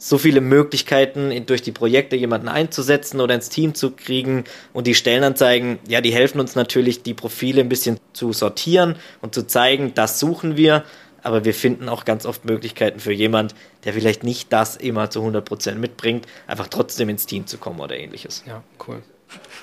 [0.04, 4.42] so viele Möglichkeiten, durch die Projekte jemanden einzusetzen oder ins Team zu kriegen.
[4.72, 9.32] Und die Stellenanzeigen, ja, die helfen uns natürlich, die Profile ein bisschen zu sortieren und
[9.32, 10.84] zu zeigen, das suchen wir.
[11.22, 15.20] aber wir finden auch ganz oft Möglichkeiten für jemand, der vielleicht nicht das immer zu
[15.20, 18.42] 100% mitbringt, einfach trotzdem ins Team zu kommen oder ähnliches.
[18.44, 19.02] Ja, cool.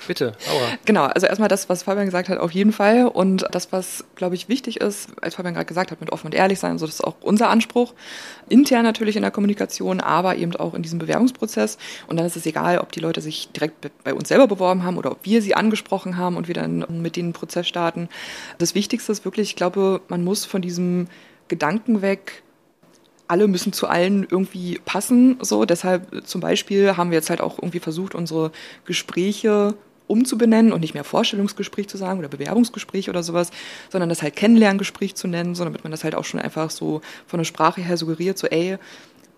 [0.06, 0.66] Bitte, Aura.
[0.84, 3.06] Genau, also erstmal das, was Fabian gesagt hat, auf jeden Fall.
[3.06, 6.34] Und das, was, glaube ich, wichtig ist, als Fabian gerade gesagt hat, mit offen und
[6.34, 7.94] ehrlich sein, so das ist auch unser Anspruch.
[8.48, 11.78] Intern natürlich in der Kommunikation, aber eben auch in diesem Bewerbungsprozess.
[12.08, 14.96] Und dann ist es egal, ob die Leute sich direkt bei uns selber beworben haben
[14.96, 18.08] oder ob wir sie angesprochen haben und wir dann mit denen Prozess starten.
[18.58, 21.08] Das Wichtigste ist wirklich, ich glaube, man muss von diesem
[21.48, 22.42] Gedanken weg,
[23.30, 25.38] alle müssen zu allen irgendwie passen.
[25.40, 28.50] So, deshalb zum Beispiel haben wir jetzt halt auch irgendwie versucht, unsere
[28.84, 29.74] Gespräche
[30.08, 33.52] umzubenennen und nicht mehr Vorstellungsgespräch zu sagen oder Bewerbungsgespräch oder sowas,
[33.90, 37.00] sondern das halt Kennenlerngespräch zu nennen, so damit man das halt auch schon einfach so
[37.28, 38.76] von der Sprache her suggeriert, so ey,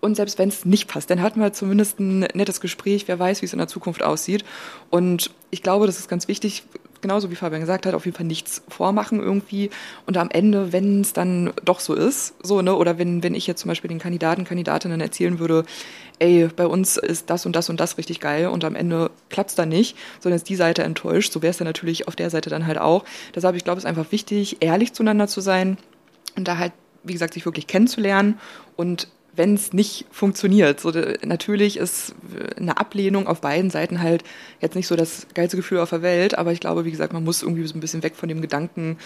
[0.01, 3.41] und selbst wenn es nicht passt, dann hatten wir zumindest ein nettes Gespräch, wer weiß,
[3.41, 4.43] wie es in der Zukunft aussieht.
[4.89, 6.63] Und ich glaube, das ist ganz wichtig,
[7.03, 9.69] genauso wie Fabian gesagt hat, auf jeden Fall nichts vormachen irgendwie.
[10.07, 13.45] Und am Ende, wenn es dann doch so ist, so, ne, oder wenn, wenn ich
[13.45, 15.65] jetzt zum Beispiel den Kandidaten, Kandidatinnen erzählen würde,
[16.17, 19.51] ey, bei uns ist das und das und das richtig geil und am Ende klappt
[19.51, 22.31] es dann nicht, sondern ist die Seite enttäuscht, so wäre es dann natürlich auf der
[22.31, 23.05] Seite dann halt auch.
[23.35, 25.77] Deshalb, ich glaube, es ist einfach wichtig, ehrlich zueinander zu sein
[26.35, 28.39] und da halt, wie gesagt, sich wirklich kennenzulernen
[28.75, 30.79] und wenn es nicht funktioniert.
[30.79, 30.91] So,
[31.25, 32.15] natürlich ist
[32.57, 34.23] eine Ablehnung auf beiden Seiten halt
[34.61, 37.23] jetzt nicht so das geilste Gefühl auf der Welt, aber ich glaube, wie gesagt, man
[37.23, 38.97] muss irgendwie so ein bisschen weg von dem Gedanken,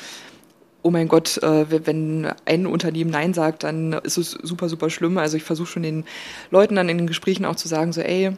[0.84, 5.18] oh mein Gott, äh, wenn ein Unternehmen Nein sagt, dann ist es super, super schlimm.
[5.18, 6.06] Also ich versuche schon den
[6.52, 8.32] Leuten dann in den Gesprächen auch zu sagen, so, ey,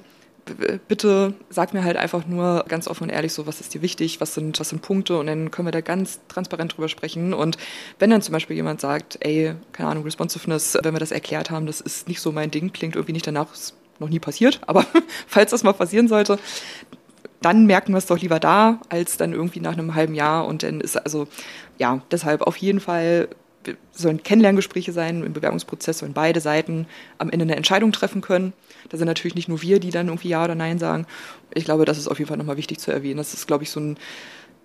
[0.87, 4.21] bitte sag mir halt einfach nur ganz offen und ehrlich so, was ist dir wichtig,
[4.21, 7.33] was sind, was sind Punkte und dann können wir da ganz transparent drüber sprechen.
[7.33, 7.57] Und
[7.99, 11.65] wenn dann zum Beispiel jemand sagt, ey, keine Ahnung, Responsiveness, wenn wir das erklärt haben,
[11.65, 14.85] das ist nicht so mein Ding, klingt irgendwie nicht danach, ist noch nie passiert, aber
[15.27, 16.39] falls das mal passieren sollte,
[17.41, 20.63] dann merken wir es doch lieber da, als dann irgendwie nach einem halben Jahr und
[20.63, 21.27] dann ist also,
[21.77, 23.29] ja, deshalb auf jeden Fall
[23.91, 28.53] sollen Kennenlerngespräche sein, im Bewerbungsprozess sollen beide Seiten am Ende eine Entscheidung treffen können.
[28.89, 31.05] Da sind natürlich nicht nur wir, die dann irgendwie Ja oder Nein sagen.
[31.53, 33.17] Ich glaube, das ist auf jeden Fall nochmal wichtig zu erwähnen.
[33.17, 33.97] Das ist, glaube ich, so ein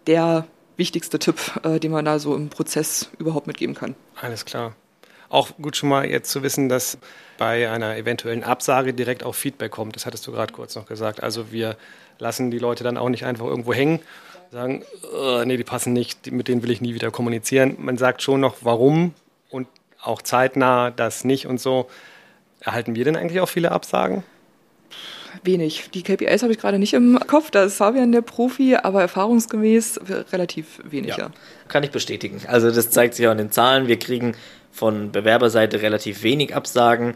[0.07, 3.95] der wichtigste Tipp, äh, den man da so im Prozess überhaupt mitgeben kann.
[4.21, 4.75] Alles klar.
[5.29, 6.99] Auch gut schon mal jetzt zu wissen, dass
[7.39, 9.97] bei einer eventuellen Absage direkt auch Feedback kommt.
[9.97, 11.23] Das hattest du gerade kurz noch gesagt.
[11.23, 11.77] Also wir
[12.19, 14.01] lassen die Leute dann auch nicht einfach irgendwo hängen,
[14.51, 17.77] sagen, oh, nee, die passen nicht, mit denen will ich nie wieder kommunizieren.
[17.79, 19.15] Man sagt schon noch, warum
[19.51, 19.67] und
[20.01, 21.89] auch zeitnah das nicht und so.
[22.61, 24.23] Erhalten wir denn eigentlich auch viele Absagen?
[25.43, 25.91] Wenig.
[25.93, 30.01] Die KPIs habe ich gerade nicht im Kopf, da ist Fabian der Profi, aber erfahrungsgemäß
[30.33, 31.17] relativ wenig.
[31.17, 31.31] Ja.
[31.67, 32.41] Kann ich bestätigen.
[32.47, 33.89] Also das zeigt sich auch in den Zahlen.
[33.89, 34.37] Wir kriegen
[34.75, 37.15] von Bewerberseite relativ wenig Absagen.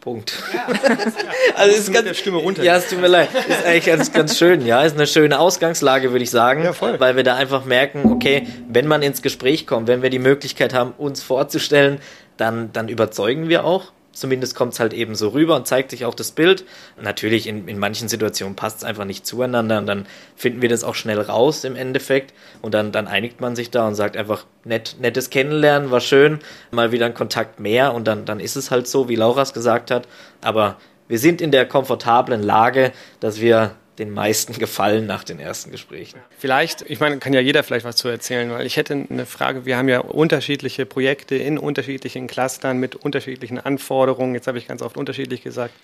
[0.00, 0.34] Punkt.
[0.52, 0.66] Ja.
[1.56, 2.62] also ist ganz, Stimme runter.
[2.62, 3.28] Ja, es tut mir leid.
[3.48, 4.64] Ist eigentlich ganz, ganz schön.
[4.66, 6.64] Ja, ist eine schöne Ausgangslage, würde ich sagen.
[6.64, 6.98] Ja, voll.
[7.00, 10.74] Weil wir da einfach merken, okay, wenn man ins Gespräch kommt, wenn wir die Möglichkeit
[10.74, 12.00] haben, uns vorzustellen,
[12.36, 13.92] dann, dann überzeugen wir auch.
[14.16, 16.64] Zumindest kommt es halt eben so rüber und zeigt sich auch das Bild.
[16.98, 20.84] Natürlich, in, in manchen Situationen passt es einfach nicht zueinander und dann finden wir das
[20.84, 24.46] auch schnell raus im Endeffekt und dann, dann einigt man sich da und sagt einfach,
[24.64, 26.38] nett, nettes Kennenlernen, war schön,
[26.70, 29.52] mal wieder ein Kontakt mehr und dann, dann ist es halt so, wie Laura es
[29.52, 30.08] gesagt hat.
[30.40, 35.70] Aber wir sind in der komfortablen Lage, dass wir den meisten gefallen nach den ersten
[35.70, 36.20] Gesprächen.
[36.38, 39.66] Vielleicht, ich meine, kann ja jeder vielleicht was zu erzählen, weil ich hätte eine Frage,
[39.66, 44.82] wir haben ja unterschiedliche Projekte in unterschiedlichen Clustern mit unterschiedlichen Anforderungen, jetzt habe ich ganz
[44.82, 45.74] oft unterschiedlich gesagt,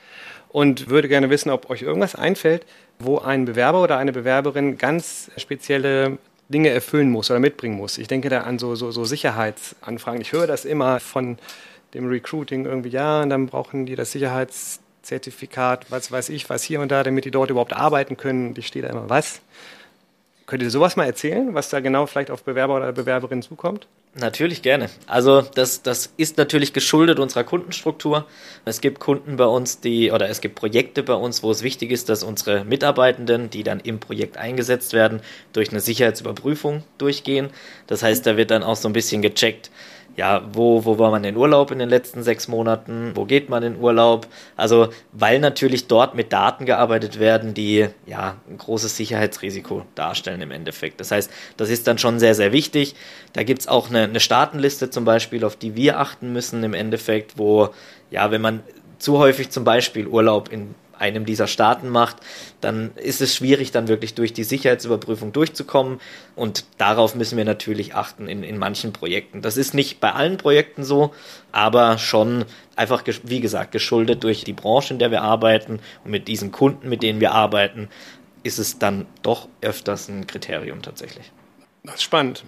[0.51, 2.66] und würde gerne wissen, ob euch irgendwas einfällt,
[2.98, 7.96] wo ein Bewerber oder eine Bewerberin ganz spezielle Dinge erfüllen muss oder mitbringen muss.
[7.96, 10.20] Ich denke da an so, so, so Sicherheitsanfragen.
[10.20, 11.38] Ich höre das immer von
[11.94, 16.62] dem Recruiting irgendwie, ja, und dann brauchen die das Sicherheits Zertifikat, was weiß ich, was
[16.62, 18.54] hier und da, damit die dort überhaupt arbeiten können.
[18.54, 19.40] Die steht da immer was.
[20.46, 23.86] Könnt ihr sowas mal erzählen, was da genau vielleicht auf Bewerber oder Bewerberin zukommt?
[24.14, 24.90] Natürlich gerne.
[25.06, 28.26] Also das, das ist natürlich geschuldet unserer Kundenstruktur.
[28.66, 31.90] Es gibt Kunden bei uns, die, oder es gibt Projekte bei uns, wo es wichtig
[31.90, 35.22] ist, dass unsere Mitarbeitenden, die dann im Projekt eingesetzt werden,
[35.54, 37.48] durch eine Sicherheitsüberprüfung durchgehen.
[37.86, 39.70] Das heißt, da wird dann auch so ein bisschen gecheckt,
[40.16, 43.62] ja, wo, wo war man in Urlaub in den letzten sechs Monaten, wo geht man
[43.62, 44.27] in Urlaub.
[44.57, 50.51] Also, weil natürlich dort mit Daten gearbeitet werden, die ja ein großes Sicherheitsrisiko darstellen im
[50.51, 51.01] Endeffekt.
[51.01, 52.94] Das heißt, das ist dann schon sehr, sehr wichtig.
[53.33, 57.38] Da gibt's auch eine, eine Staatenliste zum Beispiel, auf die wir achten müssen im Endeffekt,
[57.38, 57.70] wo,
[58.11, 58.61] ja, wenn man
[58.98, 62.16] zu häufig zum Beispiel Urlaub in einem dieser Staaten macht,
[62.60, 66.00] dann ist es schwierig, dann wirklich durch die Sicherheitsüberprüfung durchzukommen.
[66.36, 69.42] Und darauf müssen wir natürlich achten in, in manchen Projekten.
[69.42, 71.12] Das ist nicht bei allen Projekten so,
[71.50, 72.44] aber schon
[72.76, 76.88] einfach, wie gesagt, geschuldet durch die Branche, in der wir arbeiten und mit diesen Kunden,
[76.88, 77.88] mit denen wir arbeiten,
[78.44, 81.32] ist es dann doch öfters ein Kriterium tatsächlich.
[81.82, 82.44] Das ist spannend.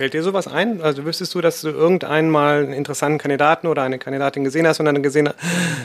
[0.00, 0.80] Fällt dir sowas ein?
[0.80, 4.80] Also wüsstest du, dass du irgendeinen mal einen interessanten Kandidaten oder eine Kandidatin gesehen hast
[4.80, 5.36] und dann gesehen hast,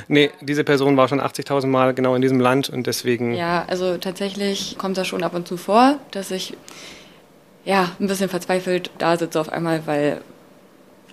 [0.08, 3.34] nee, diese Person war schon 80.000 Mal genau in diesem Land und deswegen.
[3.34, 6.56] Ja, also tatsächlich kommt das schon ab und zu vor, dass ich
[7.66, 10.22] ja ein bisschen verzweifelt da sitze auf einmal, weil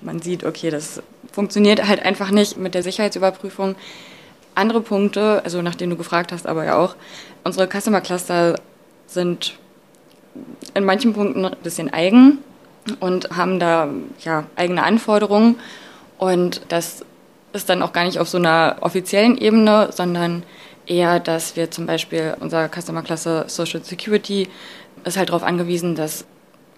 [0.00, 3.74] man sieht, okay, das funktioniert halt einfach nicht mit der Sicherheitsüberprüfung.
[4.54, 6.94] Andere Punkte, also nachdem du gefragt hast, aber ja auch,
[7.42, 8.60] unsere Customer Cluster
[9.08, 9.58] sind
[10.74, 12.38] in manchen Punkten ein bisschen eigen
[13.00, 13.88] und haben da
[14.24, 15.56] ja, eigene Anforderungen.
[16.18, 17.04] Und das
[17.52, 20.42] ist dann auch gar nicht auf so einer offiziellen Ebene, sondern
[20.86, 24.48] eher, dass wir zum Beispiel unser Customer Klasse Social Security
[25.04, 26.24] ist halt darauf angewiesen, dass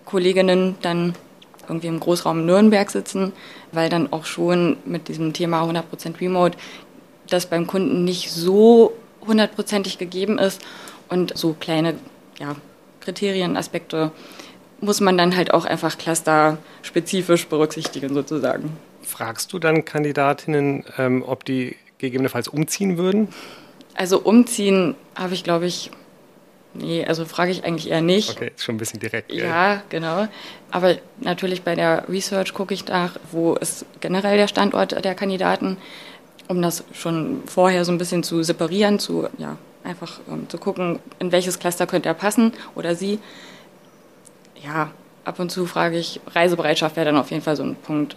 [0.05, 1.15] Kolleginnen dann
[1.69, 3.33] irgendwie im Großraum Nürnberg sitzen,
[3.73, 6.59] weil dann auch schon mit diesem Thema 100% Remote
[7.29, 8.93] das beim Kunden nicht so
[9.27, 10.61] hundertprozentig gegeben ist
[11.09, 11.95] und so kleine
[12.39, 12.57] ja,
[13.01, 14.13] Kriterien, Aspekte
[14.85, 18.77] muss man dann halt auch einfach clusterspezifisch berücksichtigen sozusagen.
[19.03, 23.29] Fragst du dann Kandidatinnen, ähm, ob die gegebenenfalls umziehen würden?
[23.95, 25.91] Also umziehen habe ich, glaube ich,
[26.75, 28.31] nee, also frage ich eigentlich eher nicht.
[28.31, 29.29] Okay, ist schon ein bisschen direkt.
[29.29, 29.47] Gell?
[29.47, 30.27] Ja, genau.
[30.71, 35.77] Aber natürlich bei der Research gucke ich nach, wo ist generell der Standort der Kandidaten,
[36.49, 40.99] um das schon vorher so ein bisschen zu separieren, zu, ja, einfach um, zu gucken,
[41.19, 43.19] in welches Cluster könnte er passen oder sie
[44.65, 44.91] ja,
[45.25, 48.17] ab und zu frage ich, Reisebereitschaft wäre dann auf jeden Fall so ein Punkt,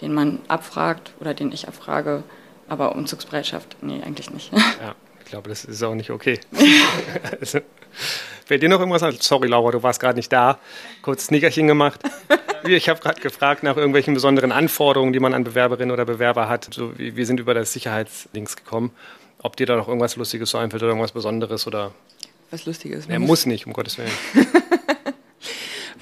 [0.00, 2.22] den man abfragt oder den ich abfrage.
[2.68, 4.52] Aber Umzugsbereitschaft, nee, eigentlich nicht.
[4.80, 6.40] Ja, ich glaube, das ist auch nicht okay.
[7.40, 7.60] also,
[8.44, 9.16] fällt dir noch irgendwas an?
[9.18, 10.58] Sorry, Laura, du warst gerade nicht da.
[11.02, 12.00] Kurz Sneakerchen gemacht.
[12.64, 16.72] Ich habe gerade gefragt nach irgendwelchen besonderen Anforderungen, die man an Bewerberinnen oder Bewerber hat.
[16.72, 18.92] So, wir sind über das Sicherheitslinks gekommen.
[19.38, 21.90] Ob dir da noch irgendwas Lustiges so einfällt oder irgendwas Besonderes oder.
[22.52, 23.06] Was Lustiges?
[23.06, 24.12] Er muss nicht, um Gottes Willen.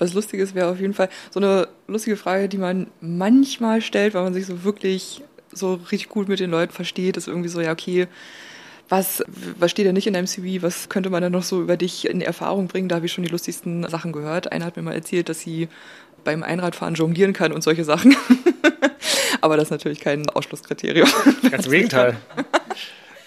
[0.00, 4.24] Was Lustiges wäre auf jeden Fall so eine lustige Frage, die man manchmal stellt, weil
[4.24, 7.72] man sich so wirklich so richtig gut mit den Leuten versteht, ist irgendwie so, ja,
[7.72, 8.06] okay,
[8.88, 9.22] was,
[9.58, 10.62] was steht da nicht in deinem CV?
[10.62, 12.88] Was könnte man dann noch so über dich in Erfahrung bringen?
[12.88, 14.50] Da habe ich schon die lustigsten Sachen gehört.
[14.50, 15.68] Einer hat mir mal erzählt, dass sie
[16.24, 18.16] beim Einradfahren jonglieren kann und solche Sachen.
[19.40, 21.08] Aber das ist natürlich kein Ausschlusskriterium.
[21.50, 22.16] Ganz im Gegenteil.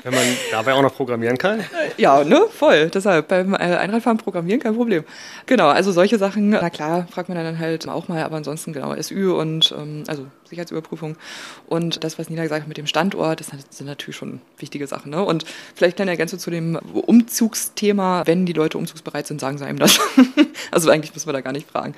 [0.03, 1.63] Wenn man dabei auch noch programmieren kann?
[1.97, 2.89] Ja, ne, voll.
[2.89, 5.03] Deshalb beim äh, Einradfahren programmieren kein Problem.
[5.45, 8.93] Genau, also solche Sachen, na klar, fragt man dann halt auch mal, aber ansonsten genau
[9.01, 11.17] SÜ und ähm, also Sicherheitsüberprüfung
[11.67, 15.11] und das, was Nina gesagt hat mit dem Standort, das sind natürlich schon wichtige Sachen.
[15.11, 15.23] Ne?
[15.23, 19.79] Und vielleicht eine Ergänzung zu dem Umzugsthema, wenn die Leute umzugsbereit sind, sagen sie einem
[19.79, 19.99] das.
[20.71, 21.95] also eigentlich müssen wir da gar nicht fragen.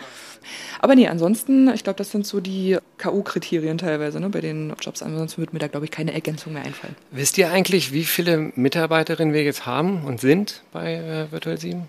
[0.80, 5.02] Aber nee, ansonsten, ich glaube, das sind so die K.O.-Kriterien teilweise ne, bei den Jobs.
[5.02, 6.96] Ansonsten würde mir da, glaube ich, keine Ergänzung mehr einfallen.
[7.12, 11.88] Wisst ihr eigentlich, wie viele Mitarbeiterinnen wir jetzt haben und sind bei äh, Virtual 7?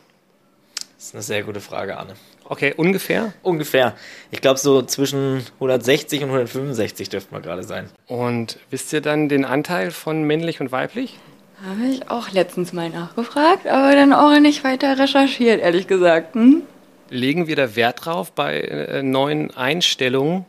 [0.97, 2.14] Das ist eine sehr gute Frage, Arne.
[2.49, 3.33] Okay, ungefähr?
[3.43, 3.95] Ungefähr.
[4.31, 7.91] Ich glaube, so zwischen 160 und 165 dürfte man gerade sein.
[8.07, 11.19] Und wisst ihr dann den Anteil von männlich und weiblich?
[11.67, 16.35] Habe ich auch letztens mal nachgefragt, aber dann auch nicht weiter recherchiert, ehrlich gesagt.
[16.35, 16.63] Hm?
[17.11, 20.45] legen wir da Wert drauf, bei äh, neuen Einstellungen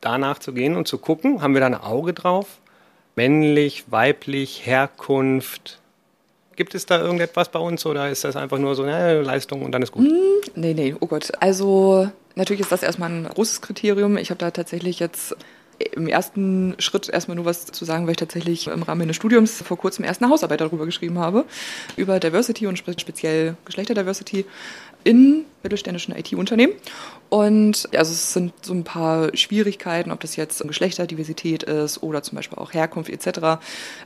[0.00, 1.42] danach zu gehen und zu gucken?
[1.42, 2.60] Haben wir da ein Auge drauf?
[3.16, 5.79] Männlich, weiblich, Herkunft?
[6.60, 9.72] Gibt es da irgendetwas bei uns oder ist das einfach nur so eine Leistung und
[9.72, 10.06] dann ist gut?
[10.06, 11.32] Hm, nee, nee, oh Gott.
[11.40, 14.18] Also natürlich ist das erstmal ein großes Kriterium.
[14.18, 15.34] Ich habe da tatsächlich jetzt
[15.92, 19.62] im ersten Schritt erstmal nur was zu sagen, weil ich tatsächlich im Rahmen meines Studiums
[19.62, 21.44] vor kurzem erst eine Hausarbeit darüber geschrieben habe,
[21.96, 24.44] über Diversity und speziell Geschlechterdiversity
[25.04, 26.74] in mittelständischen IT-Unternehmen.
[27.28, 32.36] Und also es sind so ein paar Schwierigkeiten, ob das jetzt Geschlechterdiversität ist oder zum
[32.36, 33.40] Beispiel auch Herkunft etc.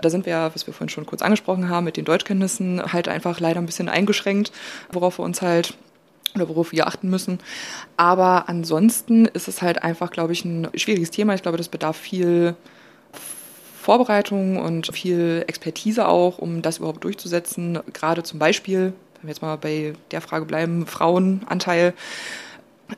[0.00, 3.40] Da sind wir, was wir vorhin schon kurz angesprochen haben, mit den Deutschkenntnissen halt einfach
[3.40, 4.52] leider ein bisschen eingeschränkt,
[4.92, 5.74] worauf wir uns halt
[6.34, 7.38] oder worauf wir achten müssen.
[7.96, 11.34] Aber ansonsten ist es halt einfach, glaube ich, ein schwieriges Thema.
[11.34, 12.56] Ich glaube, das bedarf viel
[13.80, 17.80] Vorbereitung und viel Expertise auch, um das überhaupt durchzusetzen.
[17.92, 21.94] Gerade zum Beispiel, wenn wir jetzt mal bei der Frage bleiben, Frauenanteil,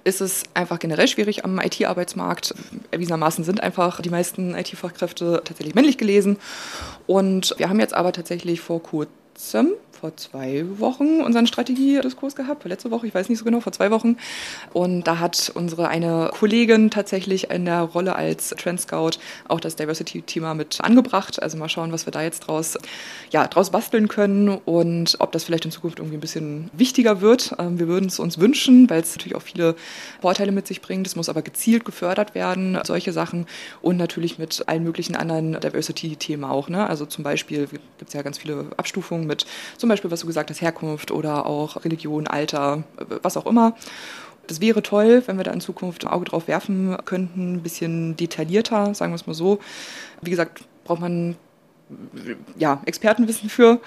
[0.05, 2.55] ist es einfach generell schwierig am IT-Arbeitsmarkt.
[2.91, 6.39] Erwiesenermaßen sind einfach die meisten IT-Fachkräfte tatsächlich männlich gelesen.
[7.07, 9.26] Und wir haben jetzt aber tatsächlich vor kurzem
[9.97, 13.91] vor zwei Wochen unseren Strategiediskurs gehabt, letzte Woche, ich weiß nicht so genau, vor zwei
[13.91, 14.17] Wochen.
[14.73, 19.19] Und da hat unsere eine Kollegin tatsächlich in der Rolle als Trend Scout
[19.49, 21.43] auch das Diversity-Thema mit angebracht.
[21.43, 22.79] Also mal schauen, was wir da jetzt draus,
[23.31, 27.55] ja, draus basteln können und ob das vielleicht in Zukunft irgendwie ein bisschen wichtiger wird.
[27.59, 29.75] Ähm, wir würden es uns wünschen, weil es natürlich auch viele
[30.21, 31.07] Vorteile mit sich bringt.
[31.07, 33.47] Es muss aber gezielt gefördert werden, solche Sachen
[33.83, 36.69] und natürlich mit allen möglichen anderen Diversity-Themen auch.
[36.69, 36.89] Ne?
[36.89, 39.47] Also zum Beispiel gibt es ja ganz viele Abstufungen mit
[39.77, 42.85] zum Beispiel, was du gesagt hast, Herkunft oder auch Religion, Alter,
[43.23, 43.75] was auch immer.
[44.47, 48.17] Das wäre toll, wenn wir da in Zukunft ein Auge drauf werfen könnten, ein bisschen
[48.17, 49.59] detaillierter, sagen wir es mal so.
[50.23, 51.37] Wie gesagt, braucht man
[52.57, 53.81] ja, Expertenwissen für.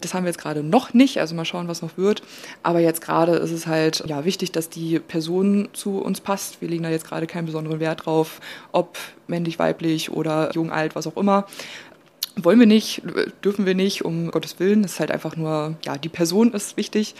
[0.00, 2.22] Das haben wir jetzt gerade noch nicht, also mal schauen, was noch wird.
[2.62, 6.60] Aber jetzt gerade ist es halt ja, wichtig, dass die Person zu uns passt.
[6.60, 8.40] Wir legen da jetzt gerade keinen besonderen Wert drauf,
[8.72, 11.46] ob männlich, weiblich oder jung, alt, was auch immer.
[12.36, 13.02] Wollen wir nicht,
[13.44, 14.82] dürfen wir nicht, um Gottes Willen.
[14.82, 17.14] Das ist halt einfach nur, ja, die Person ist wichtig.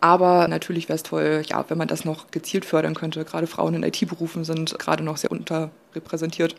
[0.00, 3.24] Aber natürlich wäre es toll, ja, wenn man das noch gezielt fördern könnte.
[3.24, 6.54] Gerade Frauen in IT-Berufen sind gerade noch sehr unterrepräsentiert.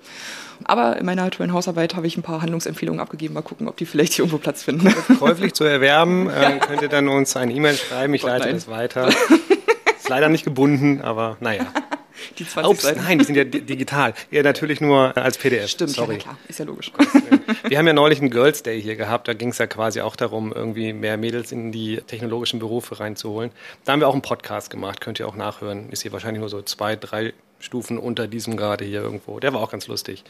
[0.64, 3.34] Aber in meiner aktuellen Hausarbeit habe ich ein paar Handlungsempfehlungen abgegeben.
[3.34, 4.94] Mal gucken, ob die vielleicht hier irgendwo Platz finden.
[5.20, 8.14] Käuflich zu erwerben, äh, könnt ihr dann uns eine E-Mail schreiben.
[8.14, 9.10] Ich leite das weiter.
[9.98, 11.66] Ist leider nicht gebunden, aber naja.
[12.40, 13.02] Die 20 Ups, Seiten.
[13.04, 14.14] nein, die sind ja di- digital.
[14.32, 15.70] Ja, natürlich nur als PDF.
[15.70, 16.14] Stimmt, Sorry.
[16.16, 16.92] ja, klar, ist ja logisch.
[17.68, 19.28] Wir haben ja neulich einen Girls Day hier gehabt.
[19.28, 23.52] Da ging es ja quasi auch darum, irgendwie mehr Mädels in die technologischen Berufe reinzuholen.
[23.86, 25.02] Da haben wir auch einen Podcast gemacht.
[25.02, 25.90] Könnt ihr auch nachhören.
[25.92, 29.40] Ist hier wahrscheinlich nur so zwei, drei Stufen unter diesem gerade hier irgendwo.
[29.40, 30.24] Der war auch ganz lustig.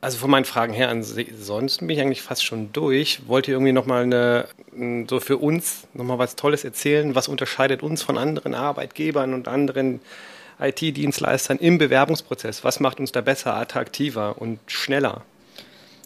[0.00, 3.20] Also von meinen Fragen her, ansonsten bin ich eigentlich fast schon durch.
[3.28, 7.14] Wollt ihr irgendwie nochmal eine, m, so für uns nochmal was Tolles erzählen?
[7.14, 10.00] Was unterscheidet uns von anderen Arbeitgebern und anderen
[10.62, 12.64] IT-Dienstleistern im Bewerbungsprozess?
[12.64, 15.22] Was macht uns da besser, attraktiver und schneller?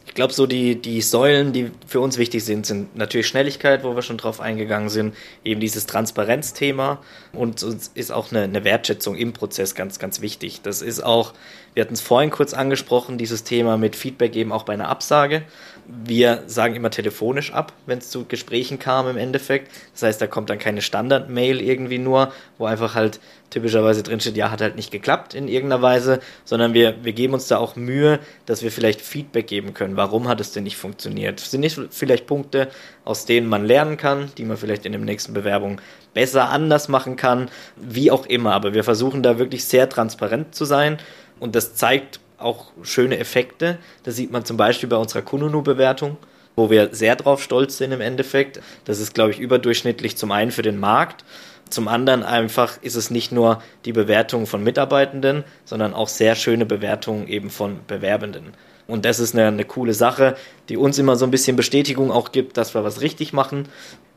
[0.06, 3.96] Ich glaube, so die, die Säulen, die für uns wichtig sind, sind natürlich Schnelligkeit, wo
[3.96, 7.00] wir schon drauf eingegangen sind, eben dieses Transparenzthema
[7.32, 10.60] und uns ist auch eine, eine Wertschätzung im Prozess ganz, ganz wichtig.
[10.62, 11.34] Das ist auch,
[11.74, 15.42] wir hatten es vorhin kurz angesprochen, dieses Thema mit Feedback eben auch bei einer Absage.
[15.86, 19.70] Wir sagen immer telefonisch ab, wenn es zu Gesprächen kam im Endeffekt.
[19.92, 23.20] Das heißt, da kommt dann keine Standard-Mail irgendwie nur, wo einfach halt
[23.50, 27.48] typischerweise drinsteht, ja, hat halt nicht geklappt in irgendeiner Weise, sondern wir, wir geben uns
[27.48, 29.96] da auch Mühe, dass wir vielleicht Feedback geben können.
[29.96, 31.40] Warum hat es denn nicht funktioniert?
[31.40, 32.68] Sind nicht vielleicht Punkte,
[33.04, 35.80] aus denen man lernen kann, die man vielleicht in der nächsten Bewerbung
[36.14, 38.52] besser anders machen kann, wie auch immer.
[38.52, 40.98] Aber wir versuchen da wirklich sehr transparent zu sein
[41.38, 43.78] und das zeigt auch schöne Effekte.
[44.02, 46.16] Das sieht man zum Beispiel bei unserer Kununu-Bewertung,
[46.54, 48.60] wo wir sehr drauf stolz sind im Endeffekt.
[48.84, 51.24] Das ist, glaube ich, überdurchschnittlich zum einen für den Markt.
[51.68, 56.64] Zum anderen einfach ist es nicht nur die Bewertung von Mitarbeitenden, sondern auch sehr schöne
[56.64, 58.54] Bewertungen eben von Bewerbenden.
[58.86, 60.36] Und das ist eine, eine coole Sache,
[60.68, 63.68] die uns immer so ein bisschen Bestätigung auch gibt, dass wir was richtig machen.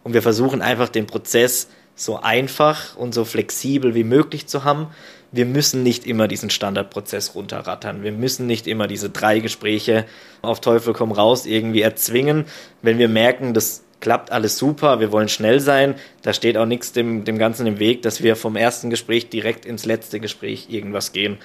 [0.04, 4.88] Und wir versuchen einfach den Prozess so einfach und so flexibel wie möglich zu haben.
[5.32, 8.04] Wir müssen nicht immer diesen Standardprozess runterrattern.
[8.04, 10.06] Wir müssen nicht immer diese drei Gespräche
[10.41, 12.45] auf Teufel komm raus irgendwie erzwingen.
[12.82, 16.91] Wenn wir merken, das klappt alles super, wir wollen schnell sein, da steht auch nichts
[16.91, 21.12] dem, dem Ganzen im Weg, dass wir vom ersten Gespräch direkt ins letzte Gespräch irgendwas
[21.12, 21.38] gehen.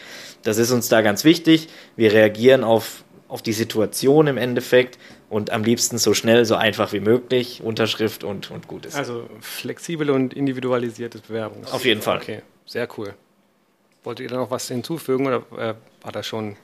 [0.43, 1.69] Das ist uns da ganz wichtig.
[1.97, 4.99] Wir reagieren auf, auf die Situation im Endeffekt
[5.29, 8.95] und am liebsten so schnell, so einfach wie möglich, Unterschrift und, und gut ist.
[8.95, 11.73] Also flexibel und individualisiertes Bewerbungs.
[11.73, 12.19] Auf jeden Fall.
[12.19, 13.15] Okay, sehr cool.
[14.05, 16.57] Wolltet ihr da noch was hinzufügen oder äh, war das schon?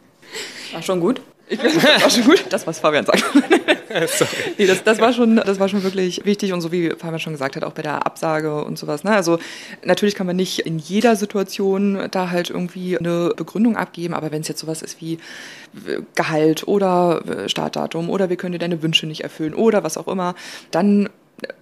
[0.72, 1.20] War schon gut.
[1.51, 2.44] Ich das war schon gut.
[2.48, 3.24] Das, was Fabian sagt.
[4.07, 4.30] Sorry.
[4.57, 7.32] Nee, das, das, war schon, das war schon wirklich wichtig und so wie Fabian schon
[7.32, 9.03] gesagt hat, auch bei der Absage und sowas.
[9.03, 9.11] Ne?
[9.11, 9.38] Also
[9.84, 14.42] natürlich kann man nicht in jeder Situation da halt irgendwie eine Begründung abgeben, aber wenn
[14.42, 18.80] es jetzt sowas ist wie äh, Gehalt oder äh, Startdatum oder wir können dir deine
[18.82, 20.36] Wünsche nicht erfüllen oder was auch immer,
[20.70, 21.09] dann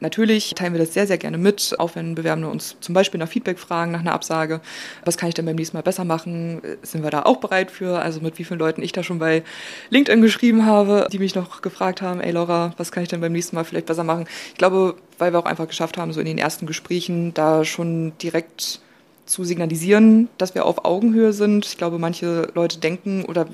[0.01, 3.29] Natürlich teilen wir das sehr, sehr gerne mit, auch wenn Bewerbende uns zum Beispiel nach
[3.29, 4.61] Feedback fragen, nach einer Absage.
[5.05, 6.61] Was kann ich denn beim nächsten Mal besser machen?
[6.83, 8.01] Sind wir da auch bereit für?
[8.01, 9.43] Also mit wie vielen Leuten ich da schon bei
[9.91, 13.33] LinkedIn geschrieben habe, die mich noch gefragt haben, ey Laura, was kann ich denn beim
[13.33, 14.27] nächsten Mal vielleicht besser machen?
[14.49, 18.13] Ich glaube, weil wir auch einfach geschafft haben, so in den ersten Gesprächen da schon
[18.19, 18.81] direkt
[19.27, 21.67] zu signalisieren, dass wir auf Augenhöhe sind.
[21.67, 23.47] Ich glaube, manche Leute denken oder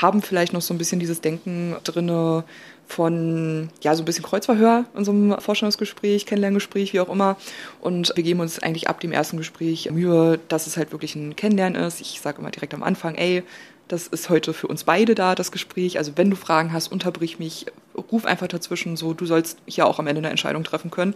[0.00, 2.44] haben vielleicht noch so ein bisschen dieses Denken drinne
[2.86, 7.36] von, ja, so ein bisschen Kreuzverhör in so einem Vorstellungsgespräch, Kennenlerngespräch, wie auch immer.
[7.80, 11.36] Und wir geben uns eigentlich ab dem ersten Gespräch Mühe, dass es halt wirklich ein
[11.36, 12.00] Kennenlernen ist.
[12.00, 13.42] Ich sage immer direkt am Anfang, ey,
[13.88, 15.98] das ist heute für uns beide da, das Gespräch.
[15.98, 17.66] Also wenn du Fragen hast, unterbrich mich,
[18.12, 21.14] ruf einfach dazwischen, so, du sollst hier auch am Ende eine Entscheidung treffen können.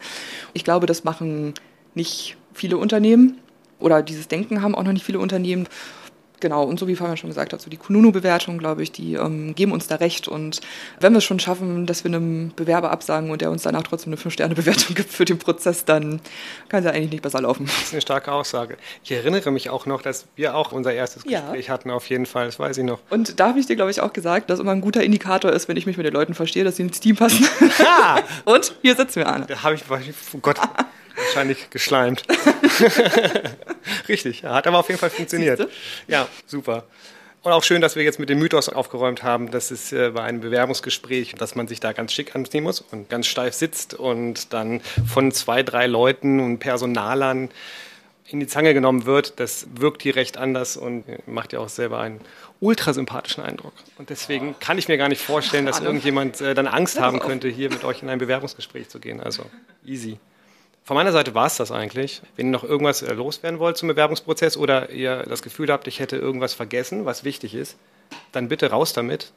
[0.52, 1.54] Ich glaube, das machen
[1.94, 3.38] nicht viele Unternehmen
[3.78, 5.68] oder dieses Denken haben auch noch nicht viele Unternehmen.
[6.42, 9.54] Genau, und so wie Fabian schon gesagt hat, so die Kununu-Bewertung, glaube ich, die ähm,
[9.54, 10.26] geben uns da recht.
[10.26, 10.60] Und
[10.98, 14.12] wenn wir es schon schaffen, dass wir einem Bewerber absagen und der uns danach trotzdem
[14.12, 16.20] eine 5-Sterne-Bewertung gibt für den Prozess, dann
[16.68, 17.66] kann es ja eigentlich nicht besser laufen.
[17.66, 18.76] Das ist eine starke Aussage.
[19.04, 21.42] Ich erinnere mich auch noch, dass wir auch unser erstes Ja.
[21.42, 22.98] Gespräch hatten, auf jeden Fall, das weiß ich noch.
[23.08, 25.68] Und da habe ich dir, glaube ich, auch gesagt, dass immer ein guter Indikator ist,
[25.68, 27.46] wenn ich mich mit den Leuten verstehe, dass sie ins Team passen.
[28.46, 29.46] und hier sitzen wir, Anne.
[29.46, 30.58] Da habe ich, oh Gott,
[31.16, 32.22] wahrscheinlich geschleimt.
[34.08, 35.68] Richtig, hat aber auf jeden Fall funktioniert.
[36.08, 36.84] Ja, super.
[37.42, 40.22] Und auch schön, dass wir jetzt mit dem Mythos aufgeräumt haben, dass es äh, bei
[40.22, 44.52] einem Bewerbungsgespräch, dass man sich da ganz schick anziehen muss und ganz steif sitzt und
[44.52, 47.50] dann von zwei, drei Leuten und Personalern
[48.28, 51.98] in die Zange genommen wird, das wirkt hier recht anders und macht ja auch selber
[51.98, 52.20] einen
[52.60, 53.72] ultrasympathischen Eindruck.
[53.98, 57.48] Und deswegen kann ich mir gar nicht vorstellen, dass irgendjemand äh, dann Angst haben könnte,
[57.48, 59.20] hier mit euch in ein Bewerbungsgespräch zu gehen.
[59.20, 59.44] Also
[59.84, 60.18] easy.
[60.84, 62.22] Von meiner Seite war es das eigentlich.
[62.36, 66.00] Wenn ihr noch irgendwas äh, loswerden wollt zum Bewerbungsprozess oder ihr das Gefühl habt, ich
[66.00, 67.76] hätte irgendwas vergessen, was wichtig ist,
[68.32, 69.32] dann bitte raus damit.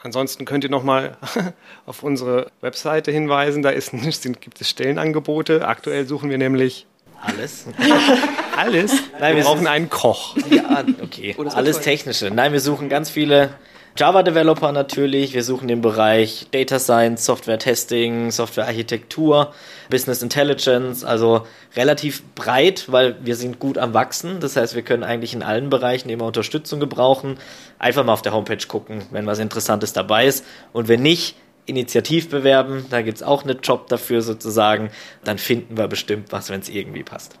[0.00, 1.16] Ansonsten könnt ihr nochmal
[1.86, 3.62] auf unsere Webseite hinweisen.
[3.62, 3.92] Da ist,
[4.40, 5.66] gibt es Stellenangebote.
[5.66, 6.86] Aktuell suchen wir nämlich
[7.20, 7.66] Alles?
[8.56, 8.92] alles.
[9.18, 10.36] Nein, wir wir brauchen einen Koch.
[10.50, 11.36] Ja, okay.
[11.52, 12.30] Alles Technische.
[12.30, 13.54] Nein, wir suchen ganz viele
[13.96, 15.34] Java-Developer natürlich.
[15.34, 19.52] Wir suchen den Bereich Data Science, Software-Testing, Software-Architektur,
[19.90, 21.04] Business Intelligence.
[21.04, 24.40] Also relativ breit, weil wir sind gut am Wachsen.
[24.40, 27.38] Das heißt, wir können eigentlich in allen Bereichen immer Unterstützung gebrauchen.
[27.78, 30.44] Einfach mal auf der Homepage gucken, wenn was Interessantes dabei ist.
[30.72, 32.86] Und wenn nicht, Initiativ bewerben.
[32.90, 34.90] Da gibt's auch einen Job dafür sozusagen.
[35.22, 37.38] Dann finden wir bestimmt was, wenn es irgendwie passt.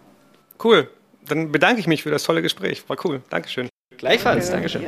[0.62, 0.88] Cool.
[1.26, 2.88] Dann bedanke ich mich für das tolle Gespräch.
[2.88, 3.22] War cool.
[3.30, 3.68] Dankeschön.
[3.96, 4.50] Gleichfalls.
[4.50, 4.84] Dankeschön.